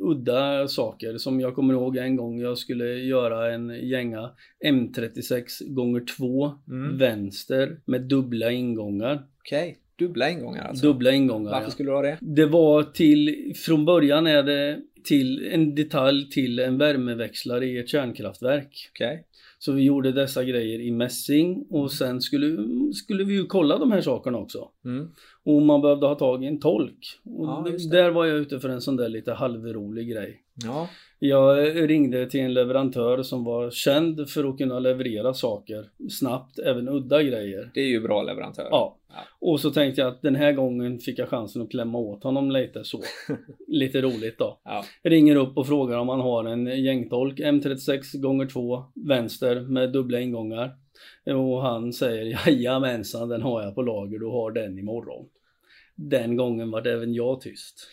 udda 0.00 0.68
saker. 0.68 1.18
Som 1.18 1.40
jag 1.40 1.54
kommer 1.54 1.74
ihåg 1.74 1.96
en 1.96 2.16
gång 2.16 2.40
jag 2.40 2.58
skulle 2.58 2.84
göra 2.94 3.54
en 3.54 3.88
gänga 3.88 4.30
M36 4.64 5.74
gånger 5.74 6.00
2 6.18 6.52
Mm. 6.68 6.98
vänster 6.98 7.76
med 7.84 8.02
dubbla 8.02 8.50
ingångar. 8.50 9.22
Okej, 9.38 9.78
dubbla 10.00 10.30
ingångar 10.30 10.64
alltså. 10.64 10.86
Dubbla 10.86 11.12
ingångar. 11.12 11.50
Varför 11.50 11.66
ja. 11.66 11.70
skulle 11.70 11.90
du 11.90 11.94
ha 11.94 12.02
det? 12.02 12.18
Det 12.20 12.46
var 12.46 12.82
till, 12.82 13.52
från 13.56 13.84
början 13.84 14.26
är 14.26 14.42
det 14.42 14.78
till 15.04 15.48
en 15.52 15.74
detalj 15.74 16.30
till 16.30 16.58
en 16.58 16.78
värmeväxlare 16.78 17.66
i 17.66 17.78
ett 17.78 17.88
kärnkraftverk. 17.88 18.90
Okej. 18.92 19.26
Så 19.58 19.72
vi 19.72 19.82
gjorde 19.82 20.12
dessa 20.12 20.44
grejer 20.44 20.80
i 20.80 20.90
mässing 20.90 21.66
och 21.70 21.92
sen 21.92 22.20
skulle, 22.20 22.56
skulle 22.92 23.24
vi 23.24 23.34
ju 23.34 23.46
kolla 23.46 23.78
de 23.78 23.92
här 23.92 24.00
sakerna 24.00 24.38
också. 24.38 24.68
Mm. 24.84 25.08
Och 25.44 25.62
man 25.62 25.80
behövde 25.80 26.06
ha 26.06 26.14
tag 26.14 26.44
i 26.44 26.46
en 26.46 26.60
tolk. 26.60 26.98
Och 27.24 27.46
Ja, 27.46 27.66
där 27.90 28.10
var 28.10 28.26
jag 28.26 28.36
ute 28.36 28.60
för 28.60 28.68
en 28.68 28.80
sån 28.80 28.96
där 28.96 29.08
lite 29.08 29.32
halvrolig 29.32 30.08
grej. 30.08 30.40
Ja. 30.64 30.88
Jag 31.18 31.90
ringde 31.90 32.26
till 32.26 32.40
en 32.40 32.54
leverantör 32.54 33.22
som 33.22 33.44
var 33.44 33.70
känd 33.70 34.30
för 34.30 34.44
att 34.44 34.58
kunna 34.58 34.78
leverera 34.78 35.34
saker 35.34 35.90
snabbt, 36.10 36.58
även 36.58 36.88
udda 36.88 37.22
grejer. 37.22 37.70
Det 37.74 37.80
är 37.80 37.88
ju 37.88 38.00
bra 38.00 38.22
leverantör. 38.22 38.68
Ja. 38.70 38.96
Ja. 39.14 39.20
Och 39.40 39.60
så 39.60 39.70
tänkte 39.70 40.00
jag 40.00 40.08
att 40.08 40.22
den 40.22 40.34
här 40.34 40.52
gången 40.52 40.98
fick 40.98 41.18
jag 41.18 41.28
chansen 41.28 41.62
att 41.62 41.70
klämma 41.70 41.98
åt 41.98 42.24
honom 42.24 42.50
lite 42.50 42.84
så. 42.84 43.02
lite 43.68 44.00
roligt 44.00 44.38
då. 44.38 44.60
Ja. 44.64 44.84
Ringer 45.02 45.36
upp 45.36 45.56
och 45.56 45.66
frågar 45.66 45.98
om 45.98 46.08
han 46.08 46.20
har 46.20 46.44
en 46.44 46.84
gängtolk 46.84 47.38
M36 47.38 48.20
gånger 48.20 48.46
2 48.46 48.84
vänster 48.94 49.60
med 49.60 49.92
dubbla 49.92 50.20
ingångar. 50.20 50.76
Och 51.26 51.62
han 51.62 51.92
säger 51.92 52.24
jajamensan 52.48 53.28
den 53.28 53.42
har 53.42 53.62
jag 53.62 53.74
på 53.74 53.82
lager, 53.82 54.18
du 54.18 54.26
har 54.26 54.50
den 54.50 54.78
imorgon. 54.78 55.28
Den 55.94 56.36
gången 56.36 56.70
var 56.70 56.86
även 56.86 57.14
jag 57.14 57.40
tyst. 57.40 57.88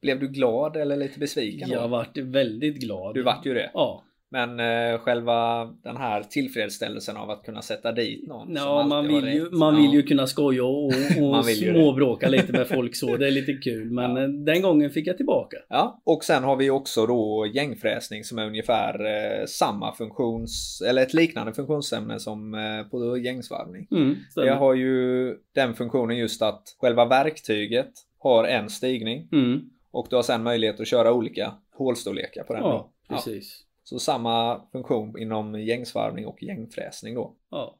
Blev 0.00 0.20
du 0.20 0.28
glad 0.28 0.76
eller 0.76 0.96
lite 0.96 1.18
besviken 1.18 1.68
då? 1.68 1.74
Jag 1.74 1.88
vart 1.88 2.18
väldigt 2.18 2.76
glad. 2.76 3.14
Du 3.14 3.22
vart 3.22 3.46
ju 3.46 3.54
det. 3.54 3.70
Ja. 3.74 4.04
Men 4.32 4.60
eh, 4.60 4.98
själva 4.98 5.64
den 5.82 5.96
här 5.96 6.22
tillfredsställelsen 6.22 7.16
av 7.16 7.30
att 7.30 7.42
kunna 7.44 7.62
sätta 7.62 7.92
dit 7.92 8.28
någon 8.28 8.54
Ja, 8.54 8.86
man 8.86 9.08
vill, 9.08 9.28
ju, 9.34 9.50
man 9.50 9.74
Ja. 9.74 9.80
vill 9.82 9.92
ju 9.92 10.02
kunna 10.02 10.26
skoja 10.26 10.64
och, 10.64 10.86
och 10.86 11.44
småbråka 11.72 12.28
lite 12.28 12.52
med 12.52 12.68
folk 12.68 12.96
så. 12.96 13.16
Det 13.22 13.26
är 13.26 13.30
lite 13.30 13.52
kul. 13.52 13.90
Men 13.90 14.16
Ja. 14.16 14.22
eh, 14.22 14.28
den 14.28 14.62
gången 14.62 14.90
fick 14.90 15.06
jag 15.06 15.16
tillbaka. 15.16 15.56
Ja, 15.68 16.00
och 16.04 16.24
sen 16.24 16.44
har 16.44 16.56
vi 16.56 16.70
också 16.70 17.06
då 17.06 17.46
gängfräsning 17.54 18.24
som 18.24 18.38
är 18.38 18.46
ungefär 18.46 18.94
eh, 19.04 19.46
samma 19.46 19.94
funktions, 19.94 20.82
eller 20.88 21.02
ett 21.02 21.14
liknande 21.14 21.52
funktionsämne 21.54 22.20
som 22.20 22.54
eh, 22.54 22.90
på 22.90 23.18
gängsvarvning. 23.18 23.88
Mm. 23.90 24.16
Det 24.34 24.50
har 24.50 24.74
ju 24.74 25.34
den 25.54 25.74
funktionen 25.74 26.16
just 26.16 26.42
att 26.42 26.62
själva 26.80 27.04
verktyget 27.04 27.90
har 28.18 28.44
en 28.44 28.68
stigning 28.70 29.28
mm, 29.32 29.60
och 29.90 30.06
du 30.10 30.16
har 30.16 30.22
sen 30.22 30.42
möjlighet 30.42 30.80
att 30.80 30.88
köra 30.88 31.12
olika 31.12 31.52
hålstorlekar 31.74 32.42
på 32.44 32.52
den. 32.52 32.62
ja, 32.62 32.90
då. 33.08 33.14
precis. 33.14 33.60
Så 33.92 33.98
samma 33.98 34.60
funktion 34.72 35.18
inom 35.18 35.60
gängsvarvning 35.60 36.26
och 36.26 36.42
gängfräsning 36.42 37.14
då. 37.14 37.34
Ja. 37.50 37.78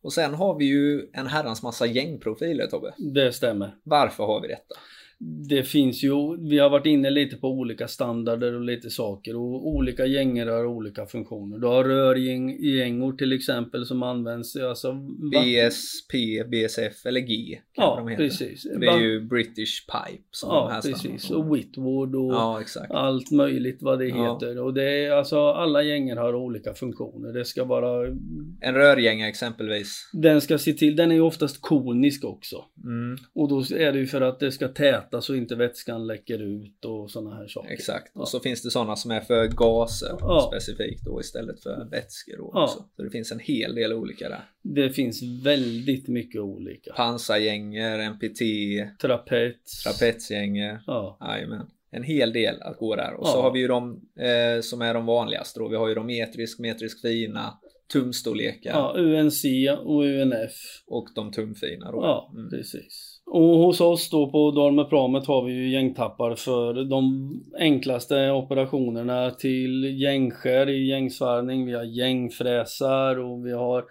Och 0.00 0.12
sen 0.12 0.34
har 0.34 0.58
vi 0.58 0.64
ju 0.64 1.10
en 1.12 1.26
herrans 1.26 1.62
massa 1.62 1.86
gängprofiler 1.86 2.66
Tobbe. 2.66 2.94
Det 3.14 3.32
stämmer. 3.32 3.74
Varför 3.82 4.24
har 4.24 4.40
vi 4.40 4.48
detta? 4.48 4.74
Det 5.48 5.62
finns 5.62 6.02
ju, 6.04 6.10
vi 6.48 6.58
har 6.58 6.70
varit 6.70 6.86
inne 6.86 7.10
lite 7.10 7.36
på 7.36 7.48
olika 7.48 7.88
standarder 7.88 8.54
och 8.54 8.60
lite 8.60 8.90
saker 8.90 9.36
och 9.36 9.68
olika 9.68 10.06
gängor 10.06 10.46
har 10.46 10.66
olika 10.66 11.06
funktioner. 11.06 11.58
Du 11.58 11.66
har 11.66 11.84
rörgängor 11.84 13.12
till 13.12 13.32
exempel 13.32 13.86
som 13.86 14.02
används, 14.02 14.56
alltså 14.56 14.92
BSP, 15.32 16.44
BSF 16.50 17.06
eller 17.06 17.20
G. 17.20 17.58
Ja, 17.76 17.96
de 17.96 18.08
heter. 18.08 18.24
precis. 18.24 18.66
Det 18.80 18.86
är 18.86 19.00
ju 19.00 19.20
British 19.20 19.86
Pipe 19.86 20.22
som 20.30 20.48
de 20.48 20.54
Ja, 20.56 20.68
här 20.68 20.82
precis. 20.82 21.30
Och 21.30 21.56
Whitwood 21.56 22.14
och 22.16 22.32
Ja, 22.32 22.62
allt 22.90 23.30
möjligt 23.30 23.78
vad 23.82 23.98
det 23.98 24.06
Ja. 24.08 24.34
heter. 24.34 24.58
Och 24.62 24.74
det 24.74 25.04
är 25.06 25.10
alltså 25.12 25.46
alla 25.46 25.82
gängor 25.82 26.16
har 26.16 26.34
olika 26.34 26.74
funktioner. 26.74 27.32
Det 27.32 27.44
ska 27.44 27.64
vara, 27.64 28.06
En 28.60 28.74
rörgänga 28.74 29.28
exempelvis. 29.28 30.10
den 30.12 30.40
ska 30.40 30.58
se 30.58 30.72
till, 30.72 30.96
den 30.96 31.10
är 31.10 31.14
ju 31.14 31.20
oftast 31.20 31.60
konisk 31.60 32.24
också. 32.24 32.64
Mm, 32.84 33.16
Och 33.34 33.48
då 33.48 33.58
är 33.76 33.92
det 33.92 33.98
ju 33.98 34.06
för 34.06 34.20
att 34.20 34.40
det 34.40 34.52
ska 34.52 34.68
täta 34.68 35.11
så 35.20 35.34
inte 35.34 35.54
vätskan 35.54 36.06
läcker 36.06 36.38
ut 36.42 36.84
och 36.84 37.10
sådana 37.10 37.36
här 37.36 37.46
saker. 37.48 37.70
exakt. 37.72 38.12
Ja. 38.14 38.20
Och 38.20 38.28
så 38.28 38.40
finns 38.40 38.62
det 38.62 38.70
sådana 38.70 38.96
som 38.96 39.10
är 39.10 39.20
för 39.20 39.46
gaser 39.48 40.16
Ja. 40.20 40.50
specifikt 40.52 41.04
då 41.04 41.20
istället 41.20 41.62
för 41.62 41.88
vätskor 41.90 42.36
då 42.38 42.50
Ja. 42.54 42.64
också. 42.64 42.84
Så 42.96 43.02
det 43.02 43.10
finns 43.10 43.32
en 43.32 43.38
hel 43.40 43.74
del 43.74 43.92
olika 43.92 44.28
där. 44.28 44.44
Det 44.62 44.90
finns 44.90 45.22
väldigt 45.44 46.08
mycket 46.08 46.40
olika. 46.40 46.92
Pansargänger, 46.92 47.98
NPT, 47.98 48.40
Trapets. 49.00 49.82
trapetsgänger. 49.82 50.80
Ja. 50.86 51.18
Jajamän. 51.20 51.66
En 51.90 52.02
hel 52.02 52.32
del 52.32 52.62
att 52.62 52.76
gå 52.78 52.96
där. 52.96 53.14
Och 53.14 53.26
så 53.28 53.42
har 53.42 53.52
vi 53.52 53.60
ju 53.60 53.68
de 53.68 54.00
eh, 54.20 54.60
som 54.62 54.82
är 54.82 54.94
de 54.94 55.06
vanligaste 55.06 55.60
då. 55.60 55.68
Vi 55.68 55.76
har 55.76 55.88
ju 55.88 55.94
de 55.94 56.06
metrisk, 56.06 56.58
metrisk 56.58 57.00
fina, 57.00 57.58
tumstorlekar 57.92 58.70
ja, 58.70 58.94
UNC 58.96 59.44
och 59.84 60.02
UNF. 60.02 60.52
och 60.86 61.08
de 61.14 61.32
tumfina 61.32 61.92
då. 61.92 61.98
Ja, 62.02 62.32
Mm. 62.36 62.50
precis. 62.50 63.11
Och 63.26 63.58
hos 63.58 63.80
oss 63.80 64.10
då 64.10 64.30
på 64.30 64.50
Dalmepramet 64.50 65.26
har 65.26 65.44
vi 65.44 65.52
ju 65.52 65.70
gängtappar 65.70 66.34
för 66.34 66.84
de 66.84 67.30
enklaste 67.58 68.30
operationerna 68.30 69.30
till 69.30 70.00
gängskär 70.00 70.68
i 70.68 70.88
gängsvarvning. 70.88 71.66
Vi 71.66 71.72
har 71.72 71.84
gängfräsar 71.84 73.18
och 73.18 73.46
vi 73.46 73.52
har 73.52 73.84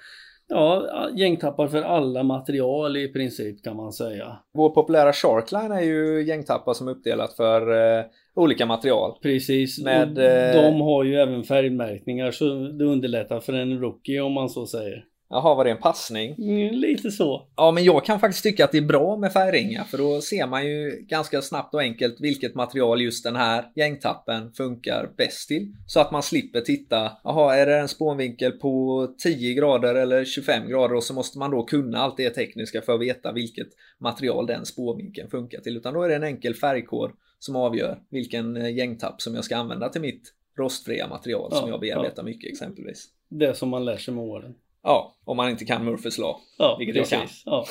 ja, 0.51 1.09
gängtappar 1.15 1.67
för 1.67 1.81
alla 1.81 2.23
material 2.23 2.97
i 2.97 3.07
princip 3.07 3.63
kan 3.63 3.75
man 3.75 3.91
säga. 3.91 4.37
Vår 4.53 4.69
populära 4.69 5.13
Sharkline 5.13 5.71
är 5.71 5.81
ju 5.81 6.23
gängtappar 6.27 6.73
som 6.73 6.87
är 6.87 6.91
uppdelat 6.91 7.33
för 7.33 7.61
eh, 7.99 8.05
olika 8.35 8.65
material. 8.65 9.17
Precis, 9.21 9.83
Med, 9.83 10.17
och 10.17 10.23
eh, 10.23 10.63
de 10.63 10.81
har 10.81 11.03
ju 11.03 11.15
även 11.15 11.43
färgmärkningar 11.43 12.31
så 12.31 12.45
det 12.55 12.85
underlättar 12.85 13.39
för 13.39 13.53
en 13.53 13.79
rookie 13.79 14.21
om 14.21 14.33
man 14.33 14.49
så 14.49 14.65
säger. 14.65 15.05
Jaha, 15.33 15.55
var 15.55 15.63
det 15.63 15.71
en 15.71 15.77
passning? 15.77 16.35
Mm, 16.37 16.75
lite 16.75 17.11
så. 17.11 17.47
Ja, 17.55 17.71
men 17.71 17.83
jag 17.83 18.05
kan 18.05 18.19
faktiskt 18.19 18.43
tycka 18.43 18.65
att 18.65 18.71
det 18.71 18.77
är 18.77 18.81
bra 18.81 19.17
med 19.17 19.33
färgringar 19.33 19.83
för 19.83 19.97
då 19.97 20.21
ser 20.21 20.47
man 20.47 20.67
ju 20.67 21.05
ganska 21.07 21.41
snabbt 21.41 21.73
och 21.73 21.81
enkelt 21.81 22.21
vilket 22.21 22.55
material 22.55 23.01
just 23.01 23.23
den 23.23 23.35
här 23.35 23.71
gängtappen 23.75 24.51
funkar 24.53 25.09
bäst 25.17 25.47
till. 25.47 25.73
Så 25.87 25.99
att 25.99 26.11
man 26.11 26.23
slipper 26.23 26.61
titta, 26.61 27.11
jaha, 27.23 27.55
är 27.55 27.65
det 27.65 27.77
en 27.77 27.87
spånvinkel 27.87 28.51
på 28.51 29.07
10 29.23 29.53
grader 29.53 29.95
eller 29.95 30.25
25 30.25 30.67
grader 30.69 30.95
och 30.95 31.03
så 31.03 31.13
måste 31.13 31.39
man 31.39 31.51
då 31.51 31.63
kunna 31.63 31.97
allt 31.97 32.17
det 32.17 32.29
tekniska 32.29 32.81
för 32.81 32.93
att 32.93 33.01
veta 33.01 33.31
vilket 33.31 33.67
material 33.99 34.47
den 34.47 34.65
spånvinkeln 34.65 35.29
funkar 35.29 35.59
till. 35.59 35.77
Utan 35.77 35.93
då 35.93 36.03
är 36.03 36.09
det 36.09 36.15
en 36.15 36.23
enkel 36.23 36.55
färgkod 36.55 37.11
som 37.39 37.55
avgör 37.55 37.99
vilken 38.09 38.57
eh, 38.57 38.75
gängtapp 38.77 39.21
som 39.21 39.35
jag 39.35 39.43
ska 39.43 39.57
använda 39.57 39.89
till 39.89 40.01
mitt 40.01 40.33
rostfria 40.57 41.07
material 41.07 41.49
Ja, 41.51 41.57
som 41.57 41.69
jag 41.69 41.79
bearbetar 41.79 42.23
mycket 42.23 42.51
exempelvis. 42.51 43.07
Det 43.29 43.57
som 43.57 43.69
man 43.69 43.85
lär 43.85 43.97
sig 43.97 44.13
med 44.13 44.23
åren. 44.23 44.55
Ja, 44.83 45.15
om 45.25 45.37
man 45.37 45.49
inte 45.49 45.65
kan 45.65 45.85
Murphys 45.85 46.17
Law. 46.17 46.35
Ja, 46.57 46.75
Vilket 46.79 46.95
jag 46.95 47.07
kan. 47.07 47.21
precis. 47.21 47.43
Ja. 47.45 47.65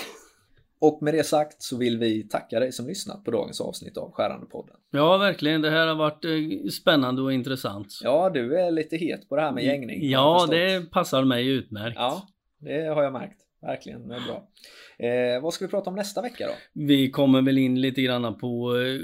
Och 0.81 1.03
med 1.03 1.15
det 1.15 1.25
sagt 1.25 1.63
så 1.63 1.77
vill 1.77 1.99
vi 1.99 2.29
tacka 2.29 2.61
dig 2.61 2.73
som 2.73 2.87
lyssnat 2.87 3.25
på 3.25 3.31
dagens 3.31 3.61
avsnitt 3.61 3.97
av 3.97 4.13
Skärande-podden. 4.13 4.77
ja, 4.91 5.17
verkligen. 5.17 5.63
Det 5.63 5.71
här 5.71 5.87
har 5.87 5.95
varit 5.95 6.25
eh, 6.25 6.69
spännande 6.71 7.23
och 7.23 7.33
intressant. 7.33 8.01
Ja, 8.03 8.31
du 8.31 8.59
är 8.61 8.71
lite 8.71 8.97
het 8.97 9.29
på 9.29 9.37
det 9.37 9.43
här 9.43 9.53
med 9.53 9.65
gängning. 9.65 10.11
Ja, 10.11 10.47
det 10.51 10.91
passar 10.91 11.25
mig 11.25 11.47
utmärkt. 11.49 11.97
Ja, 11.97 12.23
det 12.59 12.83
har 12.95 13.03
jag 13.03 13.13
märkt. 13.13 13.41
Verkligen, 13.63 14.09
det 14.09 14.15
är 14.15 14.21
bra. 14.21 14.49
Eh, 15.03 15.43
vad 15.43 15.55
ska 15.55 15.65
vi 15.65 15.71
prata 15.71 15.91
om 15.91 15.97
nästa 15.97 16.23
vecka 16.23 16.47
då? 16.47 16.53
Vi 16.73 17.11
kommer 17.11 17.43
väl 17.43 17.59
in 17.59 17.81
lite 17.81 18.03
grann 18.03 18.39
på 18.39 18.77
eh, 18.77 19.01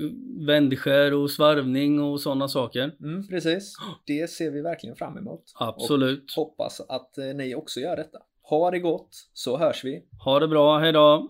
vändskär 0.46 1.14
och 1.14 1.30
svarvning 1.30 2.00
och 2.00 2.20
sådana 2.20 2.48
saker. 2.48 2.92
Mm, 3.00 3.28
precis. 3.28 3.76
Det 4.06 4.30
ser 4.30 4.50
vi 4.50 4.60
verkligen 4.60 4.96
fram 4.96 5.18
emot. 5.18 5.42
Absolut. 5.54 6.34
Och 6.36 6.44
hoppas 6.44 6.80
att 6.80 7.18
eh, 7.18 7.24
ni 7.24 7.54
också 7.54 7.80
gör 7.80 7.96
detta. 7.96 8.18
Ha 8.42 8.70
det 8.70 8.78
gott, 8.78 9.08
så 9.32 9.58
hörs 9.58 9.84
vi. 9.84 10.02
Ha 10.24 10.40
det 10.40 10.48
bra, 10.48 10.78
hejdå! 10.78 11.28